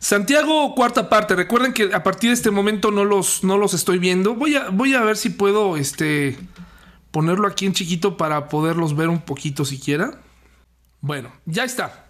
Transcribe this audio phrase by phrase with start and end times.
[0.00, 1.36] Santiago, cuarta parte.
[1.36, 4.34] Recuerden que a partir de este momento no los, no los estoy viendo.
[4.34, 6.38] Voy a, voy a ver si puedo este,
[7.10, 10.18] ponerlo aquí en chiquito para poderlos ver un poquito siquiera.
[11.02, 12.06] Bueno, ya está.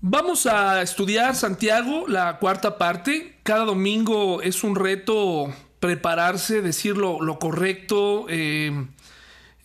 [0.00, 3.38] Vamos a estudiar Santiago, la cuarta parte.
[3.44, 8.86] Cada domingo es un reto prepararse, decir lo, correcto, eh,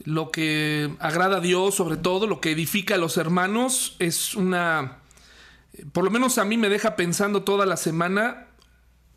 [0.04, 3.96] lo que agrada a Dios, sobre todo, lo que edifica a los hermanos.
[3.98, 5.01] Es una,
[5.92, 8.48] por lo menos a mí me deja pensando toda la semana.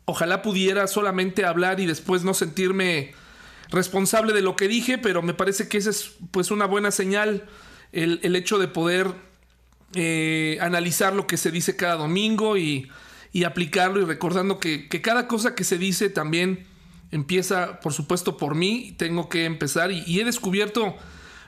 [0.05, 3.13] Ojalá pudiera solamente hablar y después no sentirme
[3.69, 7.45] responsable de lo que dije, pero me parece que esa es pues una buena señal
[7.91, 9.13] el, el hecho de poder
[9.97, 12.89] eh, analizar lo que se dice cada domingo y,
[13.45, 16.65] aplicarlo y recordando que, cada cosa que se dice también
[17.11, 20.95] empieza, por supuesto, por mí, tengo que empezar y, he descubierto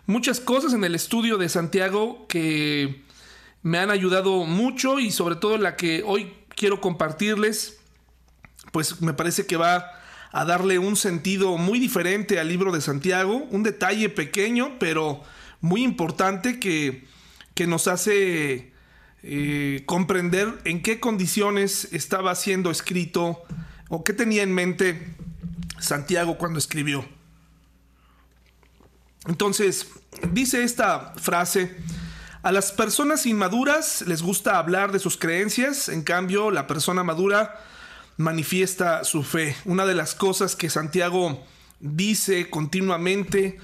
[0.06, 3.04] muchas cosas en el estudio de Santiago que
[3.68, 7.80] me han ayudado mucho y sobre todo la que hoy quiero compartirles,
[8.72, 9.92] pues me parece que va
[10.32, 15.22] a darle un sentido muy diferente al libro de Santiago, un detalle pequeño pero
[15.62, 17.06] muy importante que
[17.58, 18.72] que nos hace
[19.24, 23.42] eh, comprender en qué condiciones estaba siendo escrito
[23.90, 25.16] o qué tenía en mente
[25.80, 27.04] Santiago cuando escribió.
[29.26, 29.90] Entonces,
[30.34, 31.76] dice esta frase,
[32.48, 37.60] a las personas inmaduras les gusta hablar de sus creencias, en cambio la persona madura
[38.16, 39.58] manifiesta su fe.
[39.66, 41.44] Una de las cosas que Santiago
[41.82, 43.58] dice continuamente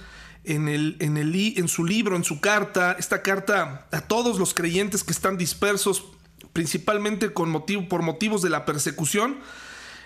[0.44, 4.54] en, el, en, el, en su libro, en su carta, esta carta a todos los
[4.54, 6.04] creyentes que están dispersos,
[6.52, 9.40] principalmente con motivo, por motivos de la persecución,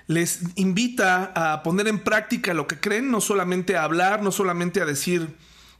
[0.05, 4.81] les invita a poner en práctica lo que creen, no solamente a hablar, no solamente
[4.81, 5.35] a decir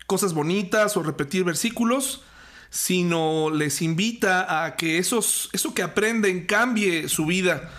[0.07, 2.23] cosas bonitas o repetir versículos,
[2.69, 7.69] sino les invita a que esos, eso que aprenden cambie su vida.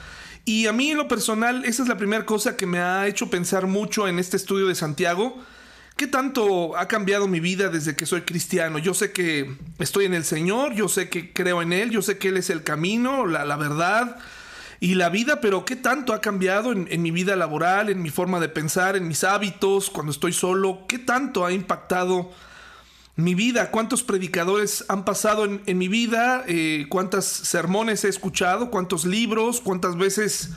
[0.44, 3.30] Y a mí en lo personal, esa es la primera cosa que me ha hecho
[3.30, 5.44] pensar mucho en este estudio de Santiago,
[5.98, 8.78] ¿Qué tanto ha cambiado mi vida desde que soy cristiano?
[8.78, 12.18] Yo sé que estoy en el Señor, yo sé que creo en Él, yo sé
[12.18, 14.16] que Él es el camino, la, verdad
[14.78, 18.38] y la vida, pero ¿qué tanto ha cambiado en, mi vida laboral, en mi forma
[18.38, 20.84] de pensar, en mis hábitos, cuando estoy solo?
[20.86, 22.30] ¿Qué tanto ha impactado
[23.18, 23.72] mi vida?
[23.72, 26.44] ¿Cuántos predicadores han pasado en, mi vida?
[26.46, 28.70] Eh, ¿Cuántos sermones he escuchado?
[28.70, 29.60] ¿Cuántos libros?
[29.60, 30.50] ¿Cuántas veces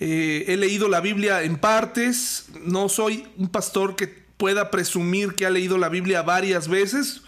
[0.00, 2.46] eh, he leído la Biblia en partes?
[2.64, 7.22] No soy un pastor que pueda presumir que ha leído la Biblia varias veces.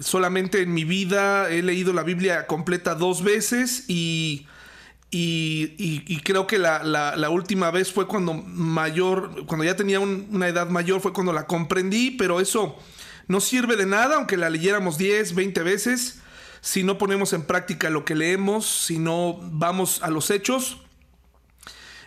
[0.00, 4.46] Solamente en mi vida he leído la Biblia completa dos veces y,
[5.10, 11.02] y, creo que la, última vez fue cuando mayor, cuando ya tenía una edad mayor,
[11.02, 12.78] fue cuando la comprendí, pero eso
[13.28, 16.20] no sirve de nada, aunque la leyéramos 10, 20 veces,
[16.60, 20.78] si no ponemos en práctica lo que leemos, si no vamos a los hechos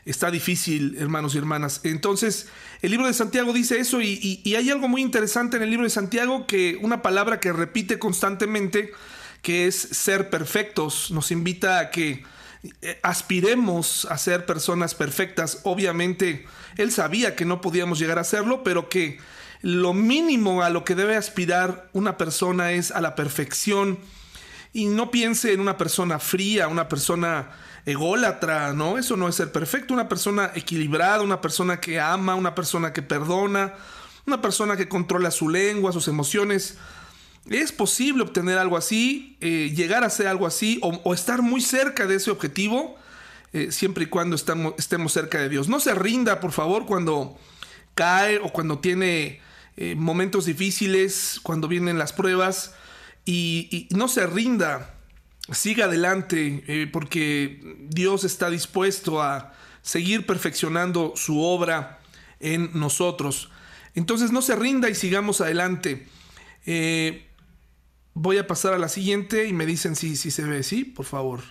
[0.07, 1.81] está difícil, hermanos y hermanas.
[1.83, 2.47] Entonces,
[2.81, 5.89] el libro de Santiago dice eso y, hay algo muy interesante en el libro de
[5.89, 8.91] Santiago que una palabra que repite constantemente,
[9.41, 12.23] que es ser perfectos, nos invita a que
[12.81, 15.59] eh, aspiremos a ser personas perfectas.
[15.63, 16.45] Obviamente,
[16.77, 19.19] él sabía que no podíamos llegar a serlo, pero que
[19.61, 23.99] lo mínimo a lo que debe aspirar una persona es a la perfección.
[24.73, 27.49] Y no piense en una persona fría, una persona
[27.85, 28.97] ególatra, ¿no?
[28.97, 29.93] Eso no es ser perfecto.
[29.93, 33.73] Una persona equilibrada, una persona que ama, una persona que perdona,
[34.27, 36.77] una persona que controla su lengua, sus emociones.
[37.49, 42.05] Es posible obtener algo así, eh, llegar a ser algo así o, estar muy cerca
[42.05, 42.97] de ese objetivo,
[43.53, 45.69] eh, siempre y cuando estemos cerca de Dios.
[45.69, 47.37] No se rinda, por favor, cuando
[47.95, 49.39] cae o cuando tiene
[49.77, 52.73] eh, momentos difíciles, cuando vienen las pruebas,
[53.25, 54.97] y no se rinda
[55.53, 61.99] siga adelante eh, porque Dios está dispuesto a seguir perfeccionando su obra
[62.39, 63.49] en nosotros.
[63.95, 66.07] Entonces no se rinda y sigamos adelante.
[66.65, 67.27] Eh,
[68.13, 70.63] voy a pasar a la siguiente y me dicen si, si se ve.
[70.63, 71.41] Sí, por favor,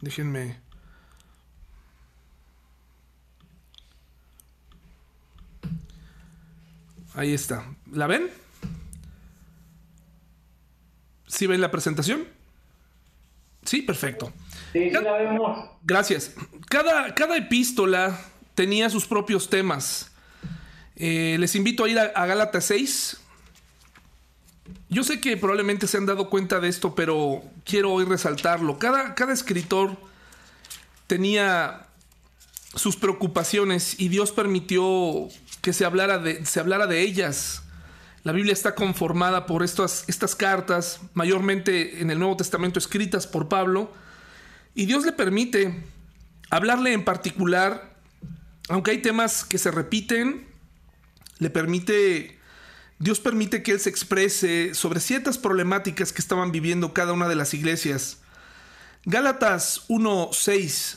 [0.00, 0.67] déjenme.
[7.18, 7.64] Ahí está.
[7.90, 8.30] ¿La ven?
[11.26, 12.28] ¿Sí ven la presentación?
[13.64, 14.32] Sí, perfecto.
[14.72, 15.68] Sí, la vemos.
[15.82, 16.34] Gracias.
[16.68, 18.16] Cada, cada epístola
[18.54, 20.12] tenía sus propios temas.
[20.94, 23.16] Eh, les invito a ir a, Gálatas 6.
[24.88, 28.78] Yo sé que probablemente se han dado cuenta de esto, pero quiero hoy resaltarlo.
[28.78, 29.96] Cada, cada escritor
[31.08, 31.88] tenía
[32.76, 35.28] sus preocupaciones y Dios permitió
[35.68, 37.62] que se hablara de, se hablara de ellas.
[38.22, 43.50] La Biblia está conformada por estas, estas cartas, mayormente en el Nuevo Testamento escritas por
[43.50, 43.92] Pablo,
[44.74, 45.84] Y Dios le permite
[46.48, 47.98] hablarle en particular,
[48.70, 50.48] aunque hay temas que se repiten,
[51.38, 52.38] le permite,
[52.98, 57.34] Dios permite que Él se exprese sobre ciertas problemáticas que estaban viviendo cada una de
[57.34, 58.20] las iglesias.
[59.04, 60.96] Gálatas 1.6.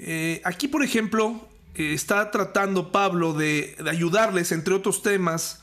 [0.00, 5.62] Eh, aquí, por ejemplo, está tratando Pablo de, ayudarles, entre otros temas,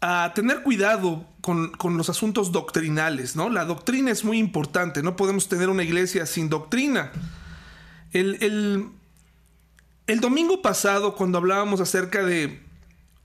[0.00, 3.48] a tener cuidado con, los asuntos doctrinales, ¿no?
[3.48, 7.12] La doctrina es muy importante, no podemos tener una iglesia sin doctrina.
[8.12, 8.90] El,
[10.20, 12.60] domingo pasado, cuando hablábamos acerca de,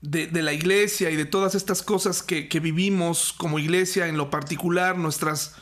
[0.00, 5.56] la iglesia y de todas estas cosas que, vivimos como iglesia, en lo particular, nuestras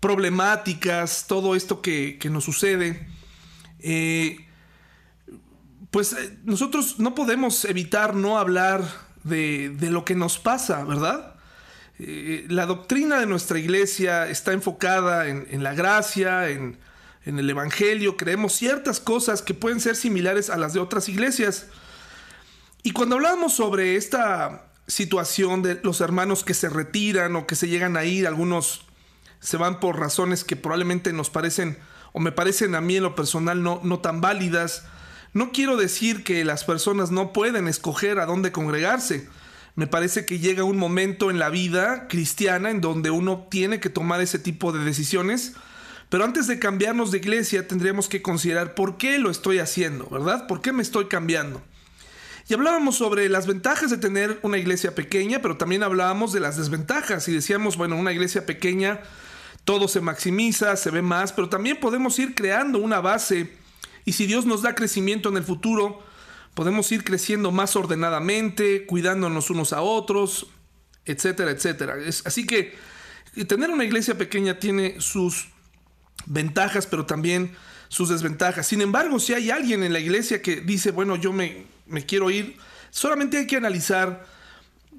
[0.00, 3.06] problemáticas, todo esto que, nos sucede,
[3.78, 4.49] eh,
[5.90, 8.82] pues eh, nosotros no podemos evitar no hablar
[9.24, 11.34] de, lo que nos pasa, ¿verdad?
[11.98, 16.78] Eh, la doctrina de nuestra iglesia está enfocada en, la gracia, en,
[17.24, 21.66] el Evangelio, creemos ciertas cosas que pueden ser similares a las de otras iglesias.
[22.82, 27.68] Y cuando hablamos sobre esta situación de los hermanos que se retiran o que se
[27.68, 28.86] llegan a ir, algunos
[29.38, 31.78] se van por razones que probablemente nos parecen
[32.12, 34.84] o me parecen a mí en lo personal no, no tan válidas,
[35.32, 39.28] no quiero decir que las personas no pueden escoger a dónde congregarse.
[39.76, 43.90] Me parece que llega un momento en la vida cristiana en donde uno tiene que
[43.90, 45.54] tomar ese tipo de decisiones.
[46.08, 50.48] Pero antes de cambiarnos de iglesia tendríamos que considerar por qué lo estoy haciendo, ¿verdad?
[50.48, 51.62] ¿Por qué me estoy cambiando?
[52.48, 56.56] Y hablábamos sobre las ventajas de tener una iglesia pequeña, pero también hablábamos de las
[56.56, 59.00] desventajas y decíamos, bueno, una iglesia pequeña
[59.64, 63.52] todo se maximiza, se ve más, pero también podemos ir creando una base
[64.04, 66.02] y si Dios nos da crecimiento en el futuro,
[66.54, 70.48] podemos ir creciendo más ordenadamente, cuidándonos unos a otros,
[71.04, 71.96] etcétera, etcétera.
[72.24, 72.74] así que
[73.46, 75.48] tener una iglesia pequeña tiene sus
[76.26, 77.52] ventajas, pero también
[77.88, 78.66] sus desventajas.
[78.66, 81.66] Sin embargo, si hay alguien en la iglesia que dice, bueno, yo me,
[82.06, 82.56] quiero ir,
[82.90, 84.26] solamente hay que analizar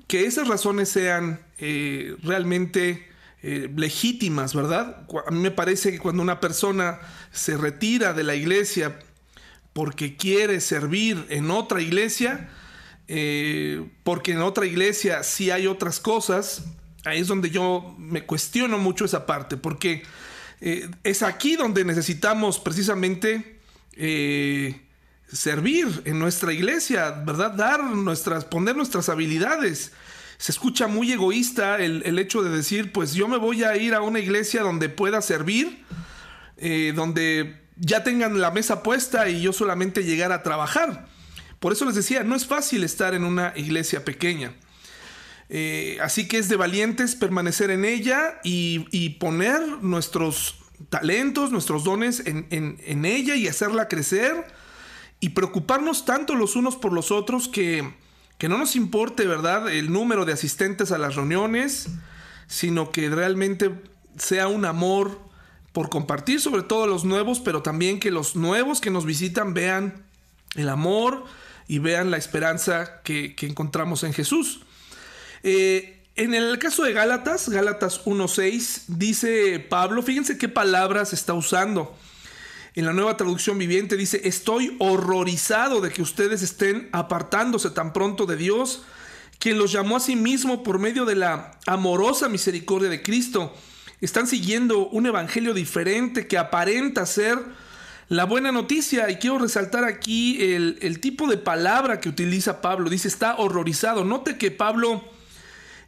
[0.07, 3.10] que esas razones sean eh, realmente
[3.43, 5.07] eh, legítimas, ¿verdad?
[5.25, 6.99] A mí me parece que cuando una persona
[7.31, 8.99] se retira de la iglesia
[9.73, 12.49] porque quiere servir en otra iglesia,
[13.07, 16.65] eh, porque en otra iglesia sí hay otras cosas,
[17.03, 20.03] ahí es donde yo me cuestiono mucho esa parte, porque
[20.59, 23.59] eh, es aquí donde necesitamos precisamente
[25.31, 27.51] servir en nuestra iglesia, ¿verdad?
[27.51, 29.93] Dar nuestras, poner nuestras habilidades
[30.41, 34.01] se escucha muy egoísta el, hecho de decir, pues yo me voy a ir a
[34.01, 35.85] una iglesia donde pueda servir,
[36.57, 41.05] eh, donde ya tengan la mesa puesta y yo solamente llegar a trabajar.
[41.59, 44.55] Por eso les decía, no es fácil estar en una iglesia pequeña.
[45.49, 50.55] Eh, así que es de valientes permanecer en ella y, poner nuestros
[50.89, 54.47] talentos, nuestros dones en, en, ella y hacerla crecer
[55.19, 58.00] y preocuparnos tanto los unos por los otros que
[58.41, 61.89] que no nos importe, ¿verdad?, el número de asistentes a las reuniones,
[62.47, 63.69] sino que realmente
[64.17, 65.19] sea un amor
[65.73, 70.07] por compartir, sobre todo los nuevos, pero también que los nuevos que nos visitan vean
[70.55, 71.23] el amor
[71.67, 74.61] y vean la esperanza que, encontramos en Jesús.
[75.43, 81.95] Eh, en el caso de Gálatas, Gálatas 1.6, dice Pablo, fíjense qué palabras está usando
[82.73, 88.25] en la nueva traducción viviente dice, estoy horrorizado de que ustedes estén apartándose tan pronto
[88.25, 88.84] de Dios,
[89.39, 93.53] quien los llamó a sí mismo por medio de la amorosa misericordia de Cristo.
[94.00, 97.39] Están siguiendo un evangelio diferente que aparenta ser
[98.07, 99.10] la buena noticia.
[99.10, 102.89] Y quiero resaltar aquí el, tipo de palabra que utiliza Pablo.
[102.89, 104.05] Dice, está horrorizado.
[104.05, 105.03] Note que Pablo,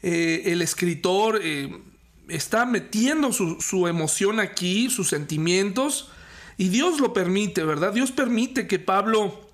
[0.02, 1.80] eh, el escritor, eh,
[2.28, 6.10] está metiendo su, su emoción aquí, sus sentimientos
[6.58, 7.94] y Dios lo permite, ¿verdad?
[7.94, 9.50] Dios permite que Pablo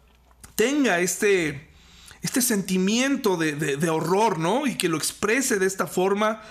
[0.55, 1.69] tenga este,
[2.21, 4.67] este sentimiento de, horror, ¿no?
[4.67, 6.41] Y que lo exprese de esta forma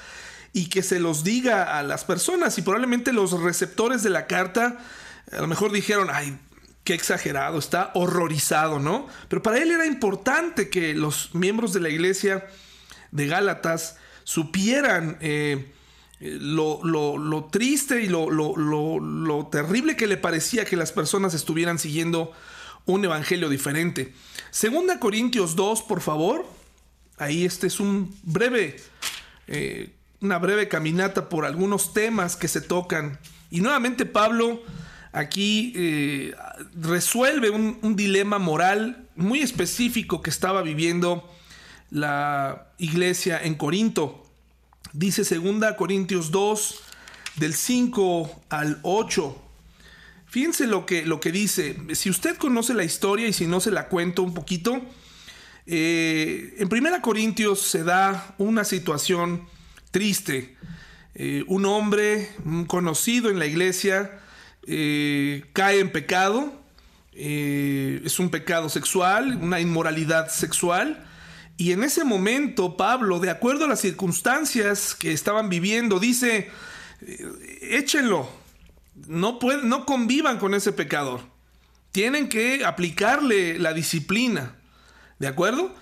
[0.53, 2.57] y que se los diga a las personas.
[2.59, 4.79] Y probablemente los receptores de la carta
[5.31, 6.39] a lo mejor dijeron, ay,
[6.85, 9.07] qué exagerado, está horrorizado, ¿no?
[9.29, 12.47] Pero para él era importante que los miembros de la iglesia
[13.11, 15.73] de Gálatas supieran eh,
[16.21, 22.33] lo, triste y lo, terrible que le parecía que las personas estuvieran siguiendo
[22.87, 24.15] un evangelio diferente.
[24.51, 26.47] Segunda Corintios 2, por favor.
[27.19, 28.77] Ahí este es un breve,
[29.47, 33.19] eh, una breve caminata por algunos temas que se tocan.
[33.51, 34.63] Y nuevamente Pablo
[35.13, 36.35] aquí eh,
[36.75, 41.29] resuelve un dilema moral muy específico que estaba viviendo
[41.91, 44.28] la iglesia en Corinto.
[44.93, 46.81] Dice 2 Corintios 2,
[47.37, 49.43] del 5 al 8.
[50.27, 51.77] Fíjense lo que, lo que dice.
[51.95, 54.83] Si usted conoce la historia y si no se la cuento un poquito,
[55.67, 59.47] eh, en 1 Corintios se da una situación
[59.91, 60.57] triste.
[61.15, 62.31] Eh, un hombre
[62.67, 64.21] conocido en la iglesia
[64.67, 66.55] eh, cae en pecado,
[67.13, 71.08] es un pecado sexual, una inmoralidad sexual,
[71.59, 76.51] y en ese momento Pablo, de acuerdo a las circunstancias que estaban viviendo, dice,
[77.61, 78.31] échenlo,
[79.09, 81.21] no, no convivan con ese pecador,
[81.91, 84.55] tienen que aplicarle la disciplina.
[85.19, 85.75] ¿De acuerdo?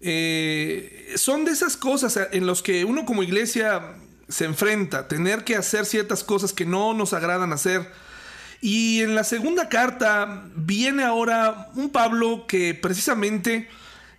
[0.00, 3.94] Eh, son de esas cosas en las que uno como iglesia
[4.28, 7.90] se enfrenta, tener que hacer ciertas cosas que no nos agradan hacer.
[8.60, 13.70] Y en la segunda carta viene ahora un Pablo que precisamente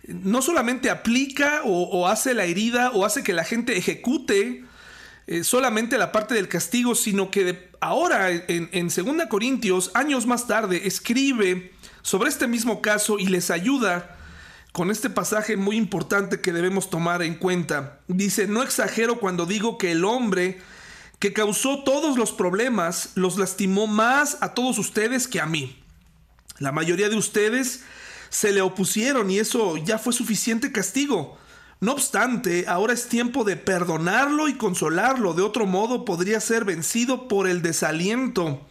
[0.06, 4.64] no solamente aplica o, hace la herida o hace que la gente ejecute
[5.26, 10.46] eh, solamente la parte del castigo, sino que ahora en, en 2 Corintios, años más
[10.46, 14.18] tarde, escribe sobre este mismo caso y les ayuda
[14.72, 18.00] con este pasaje muy importante que debemos tomar en cuenta.
[18.08, 20.58] Dice, no exagero cuando digo que el hombre
[21.18, 25.82] que causó todos los problemas los lastimó más a todos ustedes que a mí.
[26.58, 27.84] La mayoría de ustedes
[28.34, 31.38] se le opusieron y eso ya fue suficiente castigo.
[31.78, 37.28] No obstante, ahora es tiempo de perdonarlo y consolarlo, de otro modo podría ser vencido
[37.28, 38.66] por el desaliento.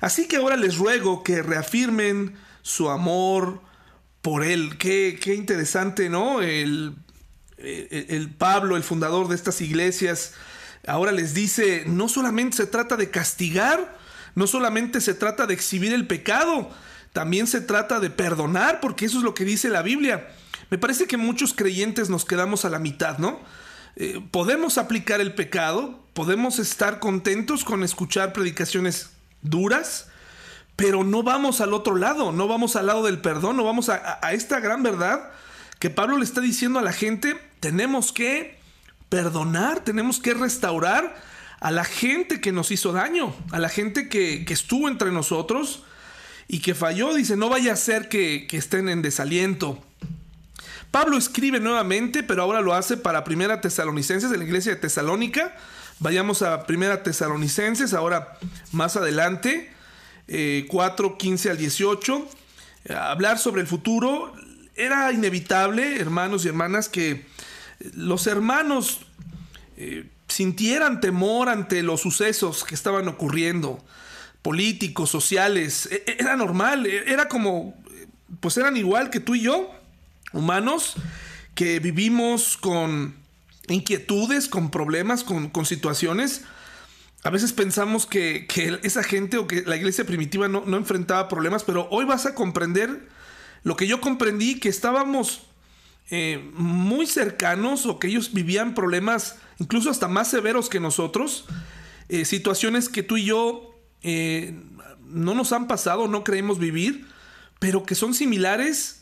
[0.00, 3.60] Así que ahora les ruego que reafirmen su amor,
[4.20, 4.78] por él.
[4.78, 6.42] Qué, qué interesante, ¿no?
[6.42, 6.96] El,
[7.56, 10.34] el, Pablo, el fundador de estas iglesias,
[10.88, 13.96] ahora les dice, no solamente se trata de castigar,
[14.34, 16.68] no solamente se trata de exhibir el pecado,
[17.12, 20.28] también se trata de perdonar, porque eso es lo que dice la Biblia.
[20.70, 23.40] Me parece que muchos creyentes nos quedamos a la mitad, ¿no?
[23.96, 29.10] Eh, podemos aplicar el pecado, podemos estar contentos con escuchar predicaciones
[29.42, 30.08] duras,
[30.76, 34.20] pero no vamos al otro lado, no vamos al lado del perdón, no vamos a,
[34.32, 35.30] esta gran verdad
[35.80, 38.58] que Pablo le está diciendo a la gente, tenemos que
[39.08, 41.16] perdonar, tenemos que restaurar
[41.58, 45.82] a la gente que nos hizo daño, a la gente que, estuvo entre nosotros
[46.48, 47.14] y que falló.
[47.14, 49.78] Dice, no vaya a ser que, estén en desaliento.
[50.90, 55.54] Pablo escribe nuevamente, pero ahora lo hace para Primera Tesalonicenses, de la iglesia de Tesalónica.
[56.00, 58.38] Vayamos a Primera Tesalonicenses, ahora
[58.72, 59.70] más adelante.
[60.26, 62.28] 4, eh, 15 al 18.
[62.90, 64.32] Hablar sobre el futuro
[64.74, 67.26] era inevitable, hermanos y hermanas, que
[67.94, 69.00] los hermanos
[69.76, 73.84] eh, sintieran temor ante los sucesos que estaban ocurriendo,
[74.48, 75.86] políticos, sociales.
[75.92, 77.74] E, e, era normal, e, era como,
[78.40, 79.70] pues eran igual que tú y yo,
[80.32, 80.94] humanos,
[81.54, 83.14] que vivimos con
[83.68, 86.44] inquietudes, con problemas, con, con situaciones
[87.24, 88.46] a veces pensamos que,
[88.82, 93.08] esa gente o que la iglesia primitiva no, enfrentaba problemas, pero hoy vas a comprender
[93.64, 95.42] lo que yo comprendí, que estábamos
[96.10, 101.46] eh, muy cercanos o que ellos vivían problemas incluso hasta más severos que nosotros,
[102.08, 104.60] eh, situaciones que tú y yo eh,
[105.06, 107.06] no nos han pasado, no creemos vivir,
[107.58, 108.94] pero que son similares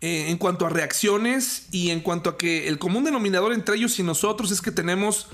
[0.00, 4.04] en cuanto a reacciones y en cuanto a que el común denominador entre ellos y
[4.04, 5.26] nosotros es que tenemos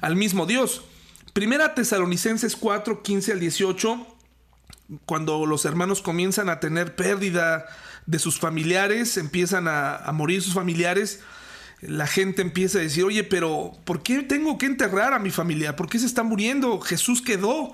[0.00, 0.82] al mismo Dios.
[1.32, 4.06] Primera Tesalonicenses 4, 15 al 18,
[5.06, 7.66] cuando los hermanos comienzan a tener pérdida
[8.06, 11.20] de sus familiares, empiezan a, morir sus familiares,
[11.80, 15.76] la gente empieza a decir, oye, pero ¿por qué tengo que enterrar a mi familia?
[15.76, 16.80] ¿Por qué se está muriendo?
[16.80, 17.72] Jesús quedó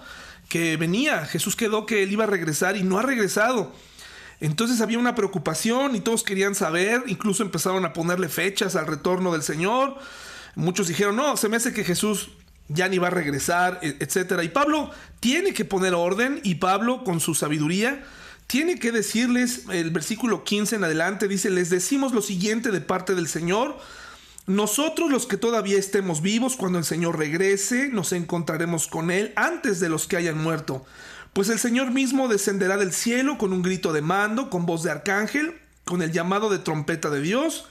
[0.48, 3.72] que venía, Jesús quedó que él iba a regresar y no ha regresado.
[4.40, 9.32] Entonces había una preocupación y todos querían saber, incluso empezaron a ponerle fechas al retorno
[9.32, 9.96] del Señor.
[10.54, 12.30] Muchos dijeron, no, se me hace que Jesús
[12.68, 14.44] ya ni va a regresar, e-, etcétera.
[14.44, 18.04] Y Pablo tiene que poner orden y Pablo con su sabiduría
[18.46, 23.14] tiene que decirles, el versículo 15 en adelante dice, les decimos lo siguiente de parte
[23.14, 23.76] del Señor,
[24.46, 29.80] nosotros los que todavía estemos vivos, cuando el Señor regrese, nos encontraremos con Él antes
[29.80, 30.84] de los que hayan muerto.
[31.32, 34.90] Pues el Señor mismo descenderá del cielo con un grito de mando, con voz de
[34.90, 37.68] arcángel, con el llamado de trompeta de Dios,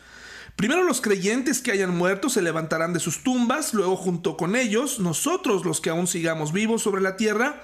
[0.56, 5.00] Primero los creyentes que hayan muerto se levantarán de sus tumbas, luego junto con ellos,
[5.00, 7.62] nosotros los que aún sigamos vivos sobre la tierra,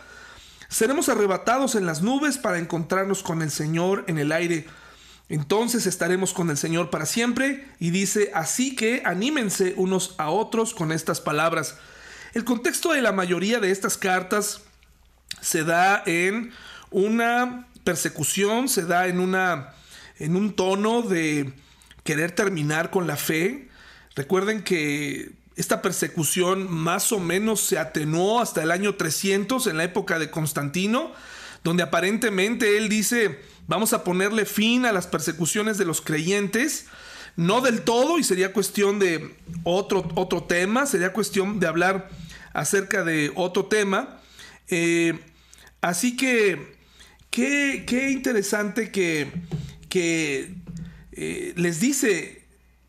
[0.67, 4.67] seremos arrebatados en las nubes para encontrarnos con el Señor en el aire.
[5.31, 10.73] Entonces estaremos con el Señor para siempre y dice, así que anímense unos a otros
[10.73, 11.77] con estas palabras.
[12.33, 14.59] El contexto de la mayoría de estas cartas
[15.39, 16.51] se da en
[16.89, 19.73] una persecución, se da en una
[20.19, 21.53] en un tono de
[22.03, 23.69] querer terminar con la fe.
[24.15, 29.85] Recuerden que esta persecución más o menos se atenuó hasta el año 300 en la
[29.85, 31.13] época de Constantino,
[31.63, 36.85] donde aparentemente él dice, vamos a ponerle fin a las persecuciones de los creyentes,
[37.35, 42.09] no del todo, y sería cuestión de otro, otro tema, sería cuestión de hablar
[42.53, 44.19] acerca de otro tema.
[44.67, 45.17] Eh,
[45.81, 46.75] así que,
[47.29, 49.31] qué, qué interesante que,
[49.89, 50.55] que
[51.13, 52.45] eh, les dice,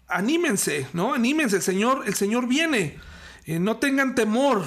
[0.09, 1.14] anímense, ¿no?
[1.14, 2.99] Anímense, el Señor, el Señor viene.
[3.44, 4.64] Eh, no tengan temor,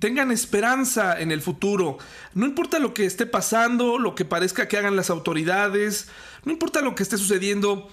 [0.00, 1.96] tengan esperanza en el futuro.
[2.34, 6.08] No importa lo que esté pasando, lo que parezca que hagan las autoridades,
[6.44, 7.88] no importa lo que esté sucediendo,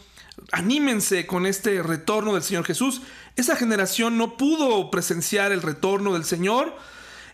[0.51, 3.01] anímense con este retorno del Señor Jesús.
[3.38, 6.75] Esa generación no pudo presenciar el retorno del Señor.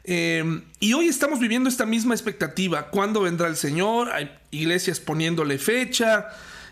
[0.03, 2.89] Eh, y hoy estamos viviendo esta misma expectativa.
[2.89, 4.11] ¿Cuándo vendrá el Señor?
[4.11, 6.27] Hay iglesias poniéndole fecha,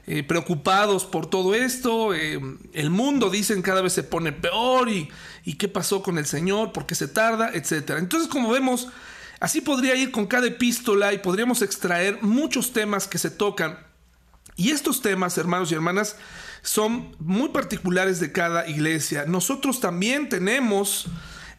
[0.08, 2.14] eh, preocupados por todo esto.
[2.14, 2.40] Eh,
[2.74, 4.90] el mundo, dicen, cada vez se pone peor.
[4.90, 5.10] Y,
[5.46, 6.72] ¿Y qué pasó con el Señor?
[6.72, 7.52] ¿Por qué se tarda?
[7.54, 8.00] Etcétera.
[8.00, 8.88] Entonces, como vemos,
[9.40, 13.78] así podría ir con cada epístola y podríamos extraer muchos temas que se tocan
[14.56, 16.16] y estos temas, hermanos y hermanas,
[16.62, 19.26] son muy particulares de cada iglesia.
[19.26, 21.08] Nosotros también tenemos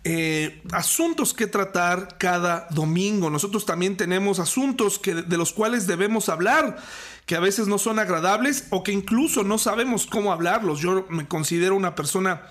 [0.04, 3.30] eh, asuntos que tratar cada domingo.
[3.30, 6.76] Nosotros también tenemos asuntos que, de los cuales debemos hablar,
[7.26, 10.80] que a veces no son agradables o que incluso no sabemos cómo hablarlos.
[10.80, 12.42] Yo me considero una persona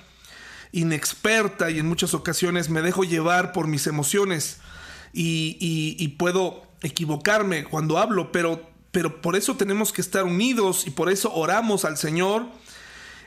[0.71, 4.59] inexperta y en muchas ocasiones me dejo llevar por mis emociones
[5.13, 11.09] y, puedo equivocarme cuando hablo, pero pero por eso tenemos que estar unidos y por
[11.09, 12.47] eso oramos al Señor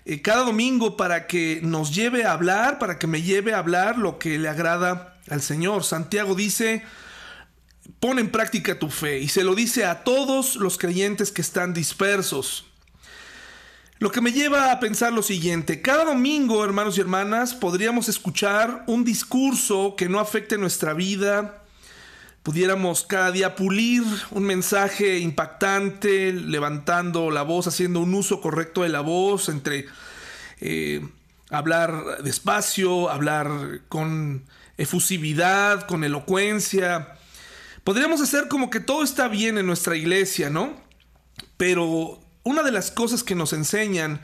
[0.04, 3.96] eh, cada domingo para que nos lleve a hablar, para que me lleve a hablar
[3.96, 5.82] lo que le agrada al Señor.
[5.84, 6.84] Santiago dice,
[8.00, 11.74] pon en práctica tu fe y se lo dice a todos los creyentes que están
[11.74, 12.66] dispersos.
[13.98, 18.82] Lo que me lleva a pensar lo siguiente, cada domingo, hermanos y hermanas, podríamos escuchar
[18.86, 21.62] un discurso que no afecte nuestra vida,
[22.42, 28.90] pudiéramos cada día pulir un mensaje impactante, levantando la voz, haciendo un uso correcto de
[28.90, 29.86] la voz, entre
[30.60, 31.06] eh,
[31.50, 34.44] hablar despacio, hablar con
[34.76, 37.16] efusividad, con elocuencia.
[37.84, 40.74] Podríamos hacer como que todo está bien en nuestra iglesia, ¿no?
[41.56, 44.20] Pero una de las cosas que nos enseñan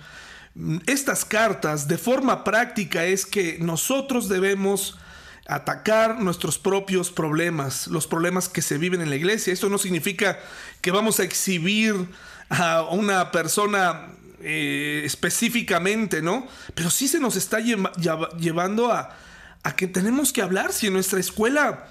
[0.54, 4.98] mm, estas cartas de forma práctica es que nosotros debemos
[5.46, 9.52] atacar nuestros propios problemas, los problemas que se viven en la iglesia.
[9.52, 10.38] Esto no significa
[10.80, 12.08] que vamos a exhibir
[12.48, 14.08] a una persona
[14.42, 16.46] eh, específicamente, ¿no?
[16.74, 19.16] Pero sí se nos está llevando a,
[19.76, 21.88] que tenemos que hablar si en nuestra escuela,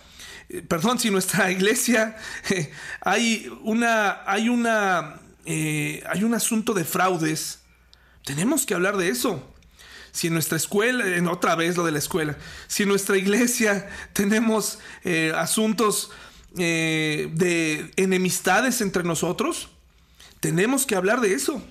[0.67, 2.17] perdón, si nuestra iglesia
[2.49, 7.59] eh, hay una, hay una, hay un asunto de fraudes,
[8.23, 9.43] tenemos que hablar de eso
[10.11, 13.89] si en nuestra escuela, en otra vez lo de la escuela, si en nuestra iglesia
[14.13, 16.11] tenemos eh, asuntos
[16.57, 19.69] eh, de enemistades entre nosotros,
[20.39, 21.61] tenemos que hablar de eso.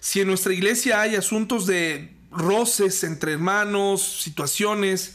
[0.00, 5.14] Si en nuestra iglesia hay asuntos de roces entre hermanos, situaciones,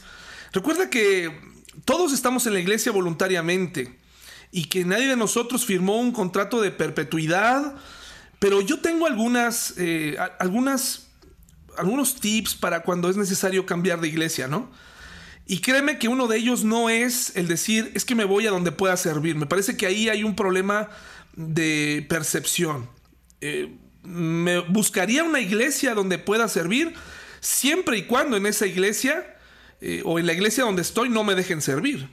[0.52, 1.51] recuerda que
[1.84, 3.98] todos estamos en la iglesia voluntariamente
[4.50, 7.74] y que nadie de nosotros firmó un contrato de perpetuidad,
[8.38, 11.08] pero yo tengo algunas, eh, algunas
[11.76, 14.70] algunos tips para cuando es necesario cambiar de iglesia, ¿no?
[15.46, 18.50] Y créeme que uno de ellos no es el decir, es que me voy a
[18.50, 19.36] donde pueda servir.
[19.36, 20.88] Me parece que ahí hay un problema
[21.34, 22.88] de percepción.
[23.40, 26.94] Eh, me buscaría una iglesia donde pueda servir
[27.40, 29.31] siempre y cuando en esa iglesia
[29.84, 32.08] eh, o en la iglesia donde estoy no me dejen servir.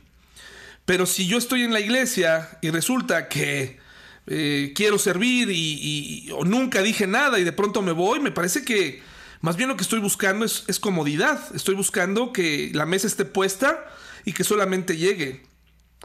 [0.86, 3.78] Pero si yo estoy en la iglesia y resulta que
[4.26, 9.04] eh, quiero servir y, nunca dije nada y de pronto me voy, me parece que
[9.42, 11.40] más bien lo que estoy buscando es, comodidad.
[11.56, 13.86] Estoy buscando que la mesa esté puesta
[14.26, 15.44] y que solamente llegue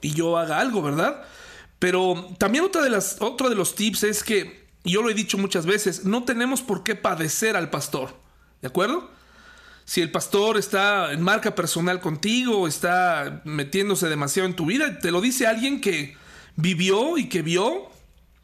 [0.03, 1.25] y yo haga algo, ¿verdad?
[1.79, 5.39] Pero también otra de las, otro de los tips es que, yo lo he dicho
[5.39, 8.15] muchas veces, no tenemos por qué padecer al pastor,
[8.61, 9.14] ¿de acuerdo?
[9.85, 15.11] Si el pastor está en marca personal contigo, está metiéndose demasiado en tu vida, te
[15.11, 16.17] lo dice alguien que
[16.57, 17.91] vivió y que vio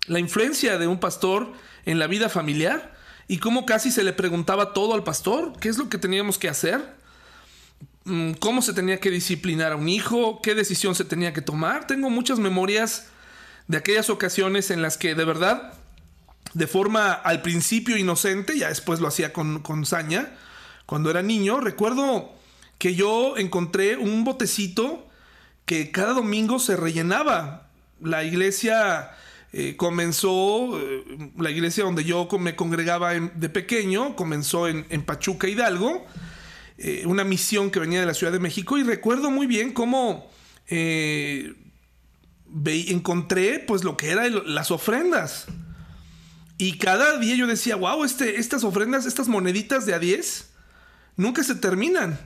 [0.07, 1.53] la influencia de un pastor
[1.87, 2.95] en la vida familiar
[3.29, 6.49] y cómo casi se le preguntaba todo al pastor, qué es lo que teníamos que
[6.49, 6.97] hacer,
[8.05, 11.87] mm, cómo se tenía que disciplinar a un hijo, qué decisión se tenía que tomar.
[11.87, 13.07] Tengo muchas memorias
[13.69, 15.75] de aquellas ocasiones en las que de verdad,
[16.55, 20.33] de forma al principio inocente, ya después lo hacía con, con saña,
[20.91, 22.33] cuando era niño, recuerdo
[22.77, 25.07] que yo encontré un botecito
[25.65, 27.71] que cada domingo se rellenaba.
[28.01, 29.13] La iglesia
[29.53, 31.05] eh, comenzó, eh,
[31.39, 36.07] la iglesia donde yo me congregaba de pequeño, comenzó en, Pachuca Hidalgo,
[36.77, 40.29] eh, una misión que venía de la Ciudad de México y recuerdo muy bien cómo
[42.67, 45.47] encontré pues lo que eran las ofrendas.
[46.59, 50.50] Y cada día yo decía, wow, este, estas ofrendas, estas moneditas de a 10,
[51.21, 52.19] nunca se terminan.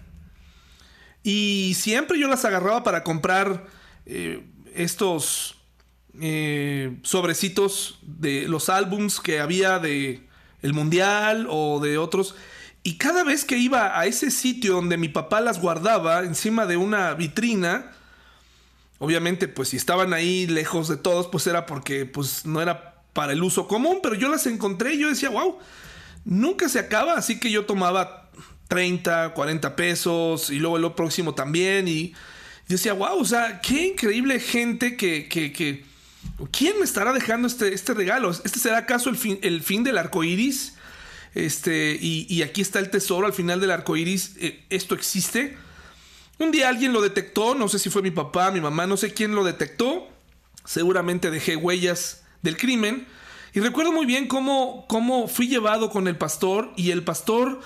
[1.23, 3.67] Y siempre yo las agarraba para comprar
[4.07, 5.57] eh, estos
[6.21, 10.27] eh, sobrecitos de los álbums que había de
[10.63, 12.35] el mundial o de otros.
[12.83, 16.77] Y cada vez que iba a ese sitio donde mi papá las guardaba encima de
[16.77, 17.93] una vitrina,
[18.99, 23.33] obviamente pues si estaban ahí lejos de todos, pues era porque pues no era para
[23.33, 25.59] el uso común, pero yo las encontré y yo decía, wow,
[26.25, 28.24] nunca se acaba, así que yo tomaba
[28.75, 32.13] 30, 40 pesos y luego el próximo también y
[32.67, 35.85] decía, wow, o sea, qué increíble gente que, que, que
[36.51, 38.33] ¿quién me estará dejando este, este regalo?
[38.33, 40.75] ¿Este será acaso el fin, el fin del arco iris?
[41.37, 44.35] Este, y, aquí está el tesoro al final del arco iris.
[44.41, 45.57] Eh, ¿Esto existe?
[46.41, 49.15] Un día alguien lo detectó, no sé si fue mi papá, mi mamá, no sé
[49.15, 50.09] quién lo detectó.
[50.65, 53.07] Seguramente dejé huellas del crimen.
[53.53, 57.61] Y recuerdo muy bien cómo, cómo fui llevado con el pastor y el pastor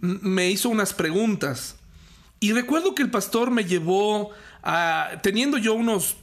[0.00, 1.76] me hizo unas preguntas.
[2.40, 4.30] Y recuerdo que el pastor me llevó
[4.62, 6.16] a, teniendo yo unos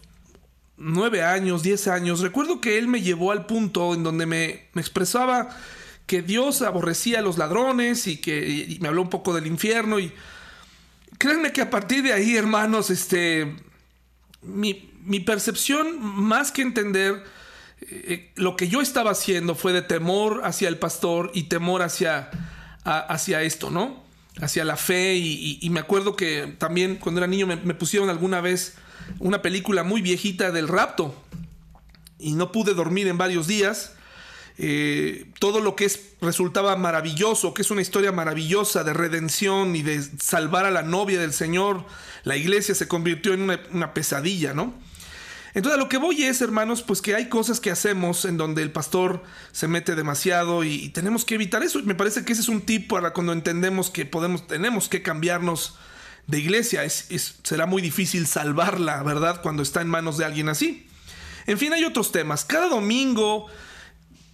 [0.78, 5.50] nueve años, diez años, recuerdo que él me llevó al punto en donde me, expresaba
[6.06, 10.14] que Dios aborrecía a los ladrones y que me habló un poco del infierno y
[11.18, 13.56] créanme que a partir de ahí, hermanos, este,
[14.42, 14.74] mi,
[15.26, 17.24] percepción, más que entender
[17.82, 22.30] eh, lo que yo estaba haciendo fue de temor hacia el pastor y temor hacia,
[22.88, 24.04] hacia esto, ¿no?
[24.42, 25.16] Hacia la fe.
[25.16, 28.76] Y, me acuerdo que también cuando era niño me, pusieron alguna vez
[29.20, 31.16] una película muy viejita del rapto.
[32.20, 33.94] Y no pude dormir en varios días.
[34.60, 39.84] Eh, todo lo que es resultaba maravilloso, que es una historia maravillosa de redención y
[39.84, 41.86] de salvar a la novia del Señor,
[42.24, 44.74] la iglesia se convirtió en una, una pesadilla, ¿no?
[45.58, 48.62] Entonces a lo que voy es, hermanos, pues que hay cosas que hacemos en donde
[48.62, 51.82] el pastor se mete demasiado y, tenemos que evitar eso.
[51.82, 55.76] Me parece que ese es un tip para cuando entendemos que podemos, tenemos que cambiarnos
[56.28, 56.84] de iglesia.
[56.84, 57.08] Es,
[57.42, 59.42] será muy difícil salvarla, ¿verdad?
[59.42, 60.86] Cuando está en manos de alguien así.
[61.48, 62.46] En fin, hay otros temas.
[62.46, 63.48] Cada domingo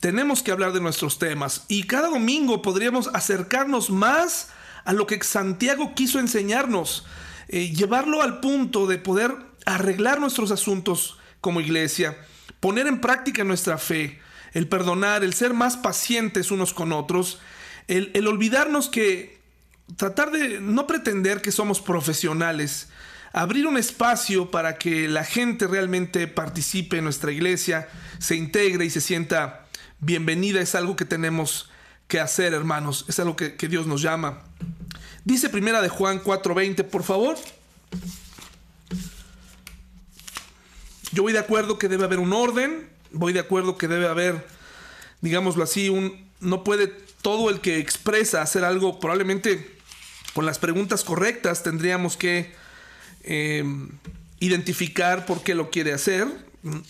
[0.01, 4.49] tenemos que hablar de nuestros temas y cada domingo podríamos acercarnos más
[4.83, 7.05] a lo que Santiago quiso enseñarnos,
[7.47, 12.17] eh, llevarlo al punto de poder arreglar nuestros asuntos como iglesia,
[12.59, 14.19] poner en práctica nuestra fe,
[14.53, 17.39] el perdonar, el ser más pacientes unos con otros,
[17.87, 19.39] el, olvidarnos que
[19.97, 22.89] tratar de no pretender que somos profesionales,
[23.33, 28.89] abrir un espacio para que la gente realmente participe en nuestra iglesia, se integre y
[28.89, 29.65] se sienta
[29.99, 31.69] bienvenida, es algo que tenemos
[32.07, 34.43] que hacer, hermanos, es algo que, que Dios nos llama.
[35.25, 37.37] Dice primera de Juan 4:20, por favor.
[41.13, 44.45] Yo voy de acuerdo que debe haber un orden, voy de acuerdo que debe haber,
[45.21, 46.87] digámoslo así, un no puede
[47.21, 49.77] todo el que expresa hacer algo, probablemente
[50.33, 52.51] con las preguntas correctas tendríamos que
[53.23, 53.89] em,
[54.39, 56.27] identificar por qué lo quiere hacer,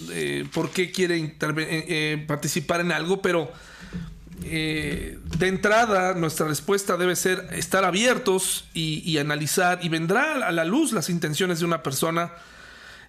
[0.09, 3.51] eh, por qué quiere eh, eh, participar en algo, pero
[4.39, 10.65] de entrada nuestra respuesta debe ser estar abiertos y, y, analizar y vendrá a la
[10.65, 12.33] luz las intenciones de una persona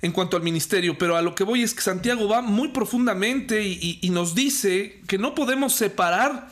[0.05, 3.63] en cuanto al ministerio, pero a lo que voy es que Santiago va muy profundamente
[3.63, 6.51] y, nos dice que no podemos separar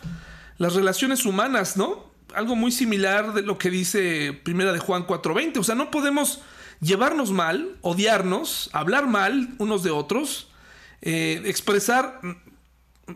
[0.56, 2.10] las relaciones humanas, ¿no?
[2.34, 6.40] Algo muy similar de lo que dice Primera de Juan 4:20, o sea, no podemos
[6.80, 10.48] llevarnos mal, odiarnos, hablar mal unos de otros,
[11.02, 12.22] eh, expresar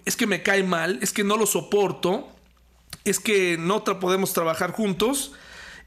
[0.05, 2.29] es que me cae mal, es que no lo soporto,
[3.07, 5.33] es que no podemos trabajar juntos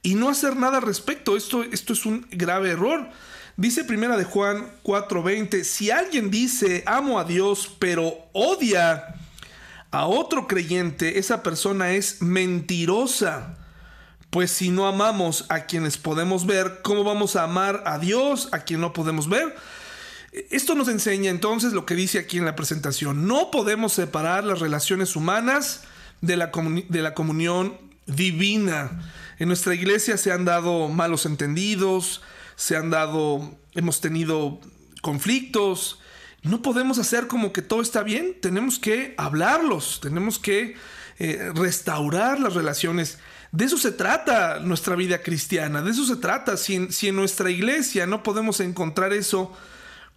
[0.01, 1.37] y no hacer nada al respecto.
[1.37, 3.11] Esto, esto es un grave error.
[3.59, 9.15] Dice primera de Juan 4:20, si alguien dice amo a Dios pero odia
[9.91, 13.57] a otro creyente, esa persona es mentirosa.
[14.29, 18.59] Pues si no amamos a quienes podemos ver, ¿cómo vamos a amar a Dios a
[18.59, 19.53] quien no podemos ver?
[20.31, 23.27] Esto nos enseña entonces lo que dice aquí en la presentación.
[23.27, 25.83] No podemos separar las relaciones humanas
[26.21, 26.49] de la,
[26.87, 29.11] de la comunión divina.
[29.37, 32.21] En nuestra iglesia se han dado malos entendidos,
[32.59, 34.59] se han dado, hemos tenido
[35.01, 35.97] conflictos.
[36.43, 40.75] No podemos hacer como que todo está bien, tenemos que hablarlos, tenemos que
[41.19, 43.17] eh, restaurar las relaciones.
[43.53, 46.57] De eso se trata nuestra vida cristiana, de eso se trata.
[46.57, 49.53] Si en, nuestra iglesia no podemos encontrar eso,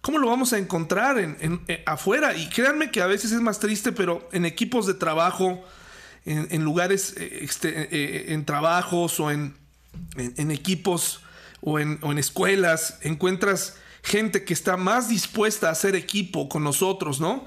[0.01, 2.35] ¿cómo lo vamos a encontrar en, eh, afuera?
[2.35, 5.63] Y créanme que a veces es más triste, pero en equipos de trabajo,
[6.25, 9.55] en, lugares, eh, este, en trabajos o en,
[10.17, 11.22] en equipos
[11.65, 17.45] o en, escuelas encuentras gente que está más dispuesta a hacer equipo con nosotros, ¿no?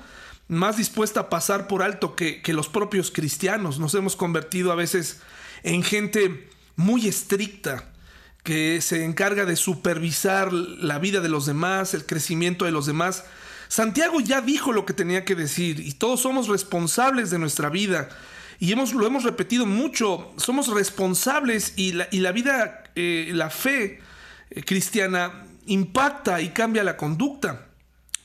[0.49, 3.79] Más dispuesta a pasar por alto que, que los propios cristianos.
[3.79, 5.21] Nos hemos convertido a veces
[5.65, 7.93] en gente muy estricta,
[8.43, 13.25] que se encarga de supervisar la vida de los demás, el crecimiento de los demás.
[13.67, 18.09] Santiago ya dijo lo que tenía que decir y todos somos responsables de nuestra vida.
[18.61, 23.51] Y hemos, lo hemos repetido mucho, somos responsables y la, y la vida, eh, la
[23.51, 24.01] fe
[24.65, 27.67] cristiana impacta y cambia la conducta.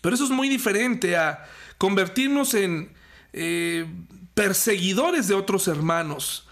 [0.01, 1.45] Pero eso es muy diferente a
[1.77, 2.93] convertirnos en
[3.34, 3.86] eh,
[4.34, 6.47] perseguidores de otros hermanos,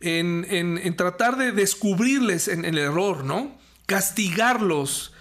[0.00, 3.56] en, tratar de descubrirles en, el error, ¿no?
[3.86, 5.12] Castigarlos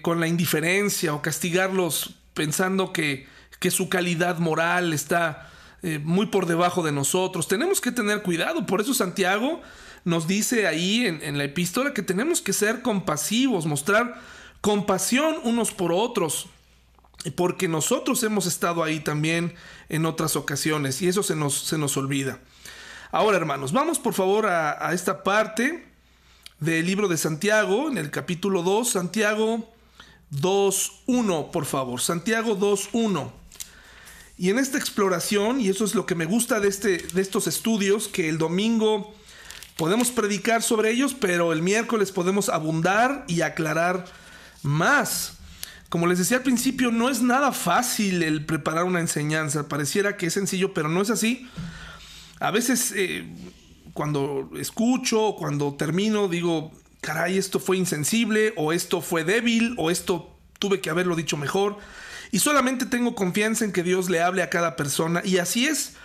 [0.00, 3.26] con la indiferencia o castigarlos pensando que,
[3.60, 5.52] que su calidad moral está
[5.84, 7.48] eh, muy por debajo de nosotros.
[7.48, 8.66] Tenemos que tener cuidado.
[8.66, 9.62] Por eso Santiago
[10.04, 14.20] nos dice ahí en, la epístola que tenemos que ser compasivos, mostrar
[14.60, 16.48] compasión unos por otros
[17.36, 19.54] porque nosotros hemos estado ahí también
[19.88, 22.40] en otras ocasiones y eso se nos, se nos olvida.
[23.12, 25.86] Ahora, hermanos, vamos por favor a, a, esta parte
[26.58, 29.68] del libro de Santiago, en el capítulo 2, Santiago
[30.32, 33.30] 2.1, por favor, Santiago 2.1.
[34.38, 37.46] Y en esta exploración, y eso es lo que me gusta de, este, de estos
[37.46, 39.14] estudios, que el domingo
[39.76, 44.04] podemos predicar sobre ellos, pero el miércoles podemos abundar y aclarar
[44.62, 45.34] más.
[45.88, 49.68] Como les decía al principio, no es nada fácil el preparar una enseñanza.
[49.68, 51.48] Pareciera que es sencillo, pero no es así.
[52.40, 53.26] A veces eh,
[53.92, 60.34] cuando escucho, cuando termino, digo, caray, esto fue insensible, o esto fue débil, o esto
[60.58, 61.76] tuve que haberlo dicho mejor.
[62.30, 65.20] Y solamente tengo confianza en que Dios le hable a cada persona.
[65.24, 65.96] Y así es.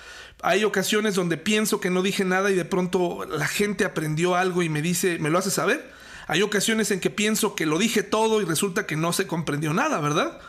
[0.42, 4.62] Hay ocasiones donde pienso que no dije nada y de pronto la gente aprendió algo
[4.64, 5.92] y me dice, me lo hace saber.
[6.28, 9.74] Hay ocasiones en que pienso que lo dije todo y resulta que no se comprendió
[9.74, 10.40] nada, ¿verdad?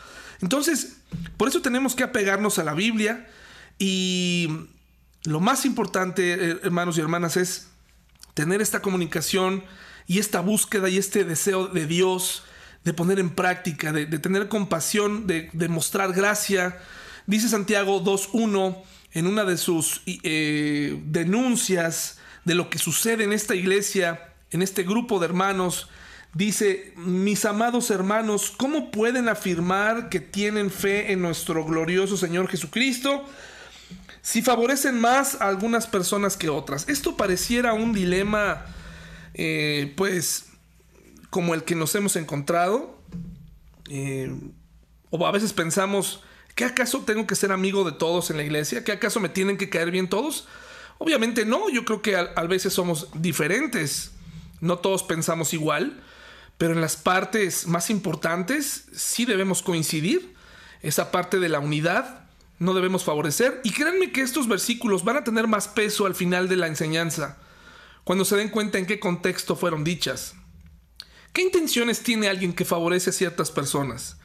[0.40, 0.98] Entonces,
[1.36, 3.28] por eso tenemos que apegarnos a la Biblia
[3.78, 4.68] y
[5.24, 7.68] lo más importante, eh, hermanos y hermanas, es
[8.34, 9.64] tener esta comunicación
[10.06, 12.44] y esta búsqueda y este deseo de Dios
[12.84, 16.78] de poner en práctica, de, tener compasión, de, mostrar gracia.
[17.26, 23.54] Dice Santiago 2.1 en una de sus eh, denuncias de lo que sucede en esta
[23.54, 25.88] iglesia, en este grupo de hermanos,
[26.34, 33.24] dice, mis amados hermanos, ¿cómo pueden afirmar que tienen fe en nuestro glorioso Señor Jesucristo
[34.22, 36.88] si favorecen más a algunas personas que otras?
[36.88, 38.66] Esto pareciera un dilema,
[39.34, 40.46] eh, pues,
[41.30, 42.98] como el que nos hemos encontrado.
[43.90, 44.34] Eh,
[45.10, 46.22] o a veces pensamos,
[46.58, 48.82] ¿qué acaso tengo que ser amigo de todos en la iglesia?
[48.82, 50.48] ¿Qué acaso me tienen que caer bien todos?
[50.98, 54.10] Obviamente no, yo creo que a, veces somos diferentes.
[54.60, 56.02] No todos pensamos igual,
[56.58, 60.34] pero en las partes más importantes sí debemos coincidir.
[60.82, 62.24] Esa parte de la unidad
[62.58, 63.60] no debemos favorecer.
[63.62, 67.38] Y créanme que estos versículos van a tener más peso al final de la enseñanza,
[68.02, 70.34] cuando se den cuenta en qué contexto fueron dichas.
[71.32, 74.16] ¿Qué intenciones tiene alguien que favorece a ciertas personas?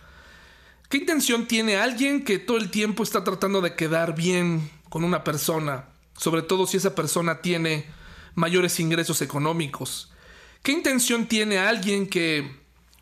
[0.90, 5.24] ¿Qué intención tiene alguien que todo el tiempo está tratando de quedar bien con una
[5.24, 5.86] persona?
[6.18, 7.86] Sobre todo si esa persona tiene
[8.36, 10.12] mayores ingresos económicos.
[10.62, 12.56] ¿Qué intención tiene alguien que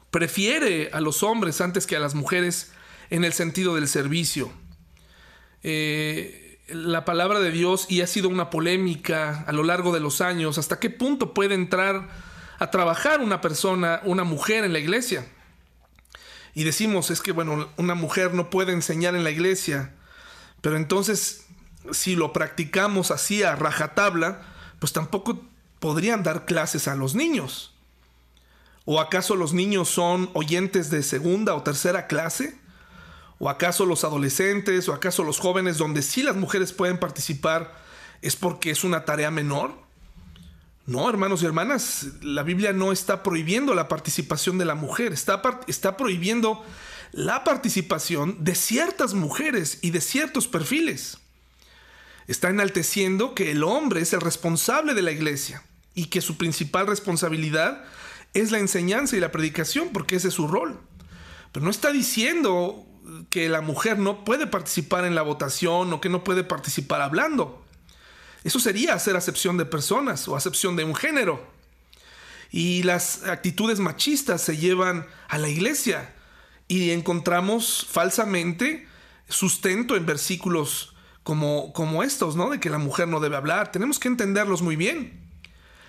[0.09, 2.71] prefiere a los hombres antes que a las mujeres
[3.09, 4.51] en el sentido del servicio?
[5.63, 10.21] Eh, la palabra de Dios, y ha sido una polémica a lo largo de los
[10.21, 12.09] años, hasta qué punto puede entrar
[12.59, 15.27] a trabajar una persona, una mujer en la iglesia.
[16.53, 19.93] Y decimos, es que, bueno, una mujer no puede enseñar en la iglesia,
[20.61, 21.45] pero entonces,
[21.91, 24.41] si lo practicamos así a rajatabla,
[24.79, 25.41] pues tampoco
[25.79, 27.73] podrían dar clases a los niños.
[28.85, 32.57] ¿O acaso los niños son oyentes de segunda o tercera clase?
[33.39, 37.73] ¿O acaso los adolescentes o acaso los jóvenes donde sí las mujeres pueden participar
[38.21, 39.80] es porque es una tarea menor?
[40.87, 45.41] No, hermanos y hermanas, la Biblia no está prohibiendo la participación de la mujer, está,
[45.67, 46.65] está prohibiendo
[47.11, 51.19] la participación de ciertas mujeres y de ciertos perfiles.
[52.27, 55.63] Está enalteciendo que el hombre es el responsable de la iglesia
[55.93, 57.83] y que su principal responsabilidad
[58.33, 60.79] es la enseñanza y la predicación, porque ese es su rol.
[61.51, 62.85] Pero no está diciendo
[63.29, 67.63] que la mujer no puede participar en la votación o que no puede participar hablando.
[68.43, 71.45] Eso sería hacer acepción de personas o acepción de un género.
[72.51, 76.13] Y las actitudes machistas se llevan a la iglesia
[76.67, 78.87] y encontramos falsamente
[79.29, 82.49] sustento en versículos como, como estos, ¿no?
[82.49, 83.71] De que la mujer no debe hablar.
[83.71, 85.19] Tenemos que entenderlos muy bien.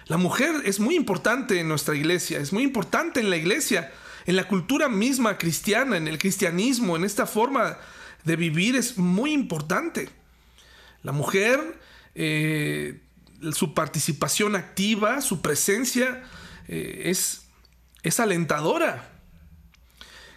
[0.07, 3.93] La mujer es muy importante en nuestra iglesia, es muy importante en la iglesia.
[4.27, 7.77] en la cultura misma cristiana, en el cristianismo, en esta forma
[8.25, 10.09] de vivir es muy importante.
[11.03, 11.79] La mujer,
[12.15, 13.01] eh,
[13.53, 16.23] su participación activa, su presencia
[16.69, 17.45] eh, es,
[18.03, 19.11] es alentadora.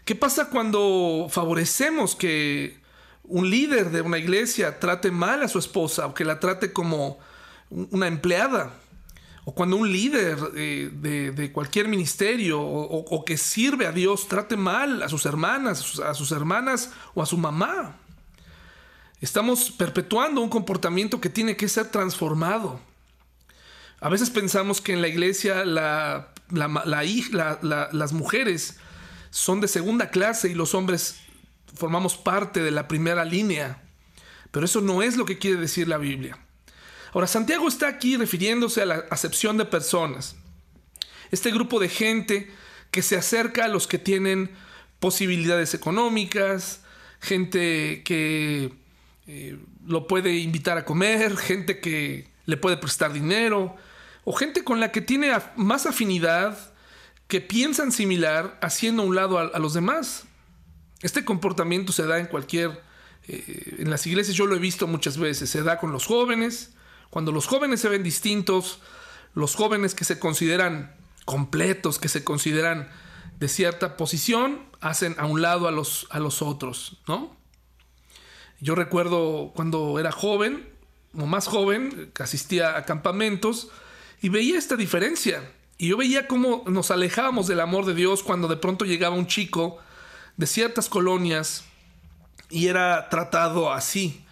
[0.06, 2.80] ¿Qué pasa cuando favorecemos que
[3.24, 7.18] un líder de una iglesia trate mal a su esposa o que la trate como
[7.70, 8.74] una empleada?
[9.46, 15.04] O cuando un líder eh, de, cualquier ministerio o, que sirve a Dios trate mal
[15.04, 18.00] a sus hermanas, a sus hermanas o a su mamá.
[19.26, 22.80] Estamos perpetuando un comportamiento que tiene que ser transformado.
[24.00, 28.78] A veces pensamos que en la iglesia la, las mujeres
[29.32, 31.22] son de segunda clase y los hombres
[31.74, 33.82] formamos parte de la primera línea.
[34.52, 36.38] Pero eso no es lo que quiere decir la Biblia.
[37.12, 40.36] Ahora, Santiago está aquí refiriéndose a la acepción de personas.
[41.32, 42.54] Este grupo de gente
[42.92, 44.52] que se acerca a los que tienen
[45.00, 46.82] posibilidades económicas,
[47.20, 48.85] gente que
[49.28, 53.76] eh, lo puede invitar a comer, gente que le puede prestar dinero,
[54.24, 56.58] o gente con la que tiene más afinidad,
[57.28, 60.26] que piensan similar, haciendo a un lado a, los demás.
[61.02, 62.82] Este comportamiento se da en cualquier,
[63.28, 66.74] eh, en las iglesias yo lo he visto muchas veces, se da con los jóvenes,
[67.10, 68.80] cuando los jóvenes se ven distintos,
[69.34, 72.90] los jóvenes que se consideran completos, que se consideran
[73.40, 77.36] de cierta posición, hacen a un lado a los, a los otros, ¿no?
[78.60, 80.68] Yo recuerdo cuando era joven,
[81.14, 83.70] o más joven, que asistía a campamentos
[84.22, 85.42] y veía esta diferencia.
[85.78, 89.28] Y yo veía cómo nos alejábamos del amor de Dios cuando de pronto llegaba un
[89.28, 89.78] chico
[90.38, 91.66] de ciertas colonias
[92.50, 94.24] y era tratado así,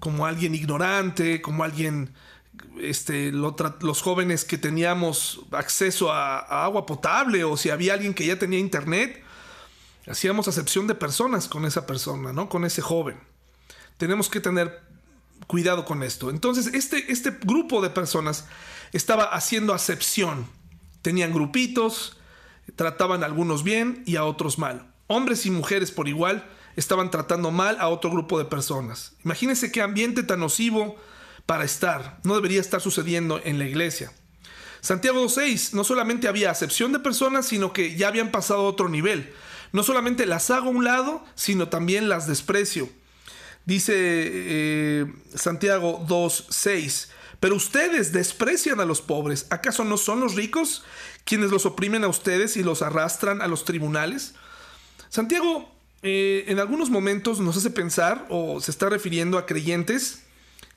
[0.00, 2.12] como alguien ignorante, como alguien,
[2.80, 8.38] este, los jóvenes que teníamos acceso a, agua potable o si había alguien que ya
[8.38, 9.22] tenía internet,
[10.08, 12.48] hacíamos acepción de personas con esa persona, ¿no?
[12.48, 13.29] Con ese joven.
[14.00, 14.80] Tenemos que tener
[15.46, 16.30] cuidado con esto.
[16.30, 18.46] Entonces, este, este grupo de personas
[18.94, 20.46] estaba haciendo acepción.
[21.02, 22.16] Tenían grupitos,
[22.76, 24.90] trataban a algunos bien y a otros mal.
[25.06, 29.12] Hombres y mujeres por igual estaban tratando mal a otro grupo de personas.
[29.22, 30.96] Imagínense qué ambiente tan nocivo
[31.44, 32.20] para estar.
[32.24, 34.14] No debería estar sucediendo en la iglesia.
[34.80, 38.88] Santiago 2.6, no solamente había acepción de personas, sino que ya habían pasado a otro
[38.88, 39.34] nivel.
[39.72, 42.88] No solamente las hago a un lado, sino también las desprecio.
[43.66, 49.46] Dice eh, Santiago 2.6, pero ustedes desprecian a los pobres.
[49.50, 50.84] ¿Acaso no son los ricos
[51.24, 54.34] quienes los oprimen a ustedes y los arrastran a los tribunales?
[55.08, 55.70] Santiago
[56.02, 60.24] eh, en algunos momentos nos hace pensar o se está refiriendo a creyentes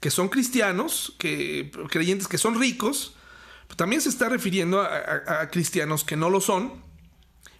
[0.01, 3.15] que son cristianos, que, creyentes que son ricos,
[3.77, 6.83] también se está refiriendo a, cristianos que no lo son,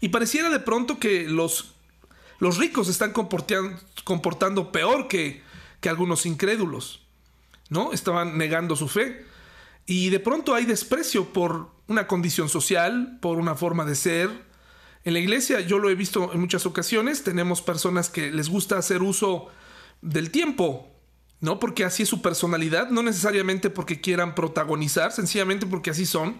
[0.01, 1.72] y pareciera de pronto que los,
[2.39, 5.43] los ricos están comportando, comportando peor que,
[5.79, 7.05] que algunos incrédulos,
[7.69, 7.93] ¿no?
[7.93, 9.25] Estaban negando su fe.
[9.85, 14.29] Y de pronto hay desprecio por una condición social, por una forma de ser,
[15.05, 18.77] en la iglesia yo lo he visto en muchas ocasiones, tenemos personas que les gusta
[18.77, 19.47] hacer uso
[20.01, 20.89] del tiempo,
[21.41, 21.59] ¿no?
[21.59, 26.39] Porque así es su personalidad, no necesariamente porque quieran protagonizar, sencillamente porque así son.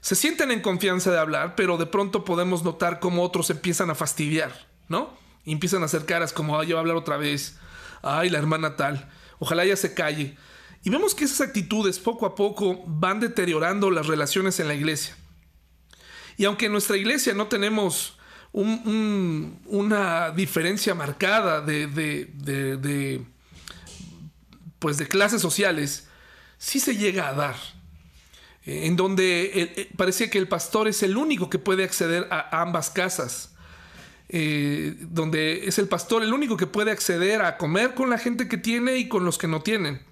[0.00, 3.94] Se sienten en confianza de hablar, pero de pronto podemos notar cómo otros empiezan a
[3.94, 5.10] fastidiar, ¿no?
[5.44, 7.56] Y empiezan a hacer caras como, ay, va a hablar otra vez,
[8.02, 10.36] ay, la hermana tal, ojalá ya se calle.
[10.82, 15.16] Y vemos que esas actitudes poco a poco van deteriorando las relaciones en la iglesia.
[16.36, 18.16] Y aunque en nuestra iglesia no tenemos
[18.52, 23.24] una diferencia marcada de,
[24.78, 26.08] pues de clases sociales,
[26.56, 27.56] sí se llega a dar.
[28.64, 32.62] Eh, en donde eh, parecía que el pastor es el único que puede acceder a
[32.62, 33.54] ambas casas.
[34.32, 38.58] Donde es el pastor el único que puede acceder a comer con la gente que
[38.58, 40.02] tiene y con los que no tienen.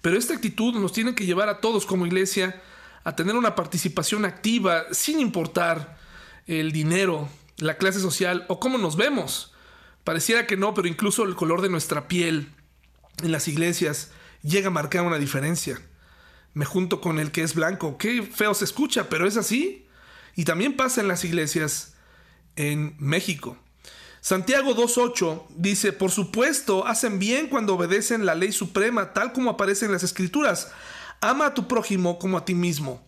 [0.00, 2.60] Pero esta actitud nos tiene que llevar a todos como iglesia
[3.04, 5.98] a tener una participación activa sin importar
[6.46, 9.54] el dinero, la clase social o cómo nos vemos.
[10.04, 12.52] Pareciera que no, pero incluso el color de nuestra piel
[13.22, 14.10] en las iglesias
[14.42, 15.80] llega a marcar una diferencia.
[16.54, 17.96] Me junto con el que es blanco.
[17.98, 19.86] Qué feo se escucha, pero es así.
[20.34, 21.91] Y también pasa en las iglesias
[22.56, 23.56] en México.
[24.20, 29.86] Santiago 2.8 dice, por supuesto, hacen bien cuando obedecen la ley suprema, tal como aparece
[29.86, 30.68] en las escrituras
[31.22, 33.00] ama a tu prójimo como a ti mismo.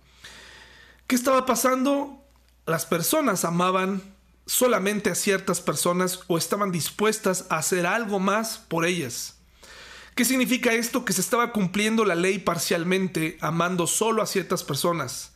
[1.07, 2.25] ¿Qué estaba pasando?
[2.65, 4.03] Las personas amaban
[4.47, 9.35] solamente a ciertas personas o estaban dispuestas a hacer algo más por ellas.
[10.15, 11.05] ¿Qué significa esto?
[11.05, 15.34] Que se estaba cumpliendo la ley parcialmente, amando solo a ciertas personas.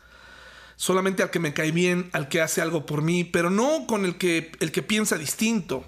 [0.78, 4.04] Solamente al que me cae bien, al que hace algo por mí, pero no con
[4.04, 5.84] el que, el que piensa distinto,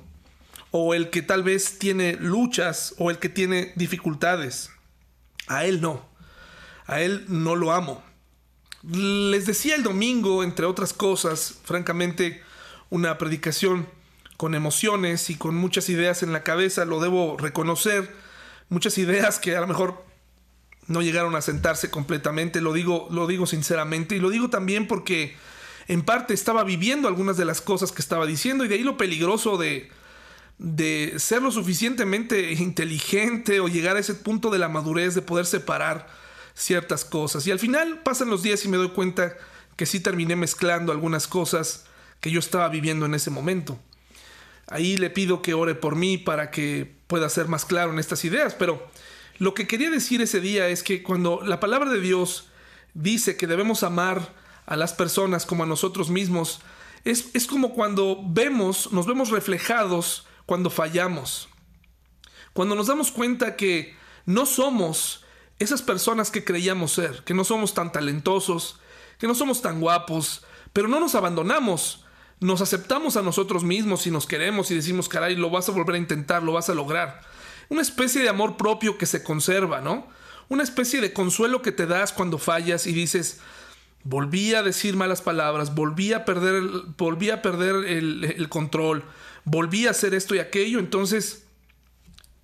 [0.73, 4.71] o el que tal vez tiene luchas, o el que tiene dificultades.
[5.47, 6.05] A él no,
[6.87, 8.03] a él no lo amo.
[8.83, 12.43] Les decía el domingo, entre otras cosas, francamente,
[12.91, 13.89] una predicación
[14.37, 18.13] con emociones y con muchas ideas en la cabeza, lo debo reconocer,
[18.69, 20.10] muchas ideas que a lo mejor
[20.87, 25.37] no llegaron a sentarse completamente, lo digo, lo digo sinceramente y lo digo también porque
[25.89, 28.97] en parte estaba viviendo algunas de las cosas que estaba diciendo y de ahí lo
[28.97, 29.91] peligroso de,
[30.59, 35.47] de ser lo suficientemente inteligente o llegar a ese punto de la madurez de poder
[35.47, 36.09] separar
[36.55, 37.47] ciertas cosas.
[37.47, 39.37] Y al final pasan los días y me doy cuenta
[39.77, 41.87] que sí terminé mezclando algunas cosas
[42.21, 43.79] que yo estaba viviendo en ese momento.
[44.67, 48.25] Ahí le pido que ore por mí para que pueda ser más claro en estas
[48.25, 48.87] ideas, pero
[49.41, 52.49] lo que quería decir ese día es que cuando la palabra de Dios
[52.93, 54.35] dice que debemos amar
[54.67, 56.61] a las personas como a nosotros mismos,
[57.05, 61.49] es, es como cuando vemos, nos vemos reflejados cuando fallamos.
[62.53, 65.25] Cuando nos damos cuenta que no somos
[65.59, 68.79] esas personas que creíamos ser, que no somos tan talentosos,
[69.19, 72.05] que no somos tan guapos, pero no nos abandonamos,
[72.41, 75.95] nos aceptamos a nosotros mismos y nos queremos y decimos, caray, lo vas a volver
[75.95, 77.23] a intentar, lo vas a lograr.
[77.71, 80.07] Una especie de amor propio que se conserva, ¿no?
[80.49, 83.41] Una especie de consuelo que te das cuando fallas y dices,
[84.05, 86.63] volví a decir malas palabras, volví a perder,
[86.99, 89.05] volví a perder el, control,
[89.45, 91.45] volví a hacer esto y aquello, entonces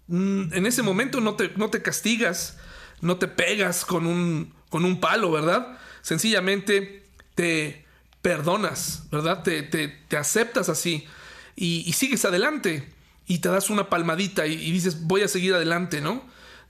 [0.06, 2.58] mm, en ese momento no te, no te castigas,
[3.00, 5.78] no te pegas con un, con un palo, ¿verdad?
[6.02, 7.04] Sencillamente
[7.34, 7.84] te
[8.22, 9.42] perdonas, ¿verdad?
[9.42, 11.06] Te, te, aceptas así
[11.54, 12.92] y, sigues adelante
[13.26, 16.24] y te das una palmadita y, dices, voy a seguir adelante, ¿no?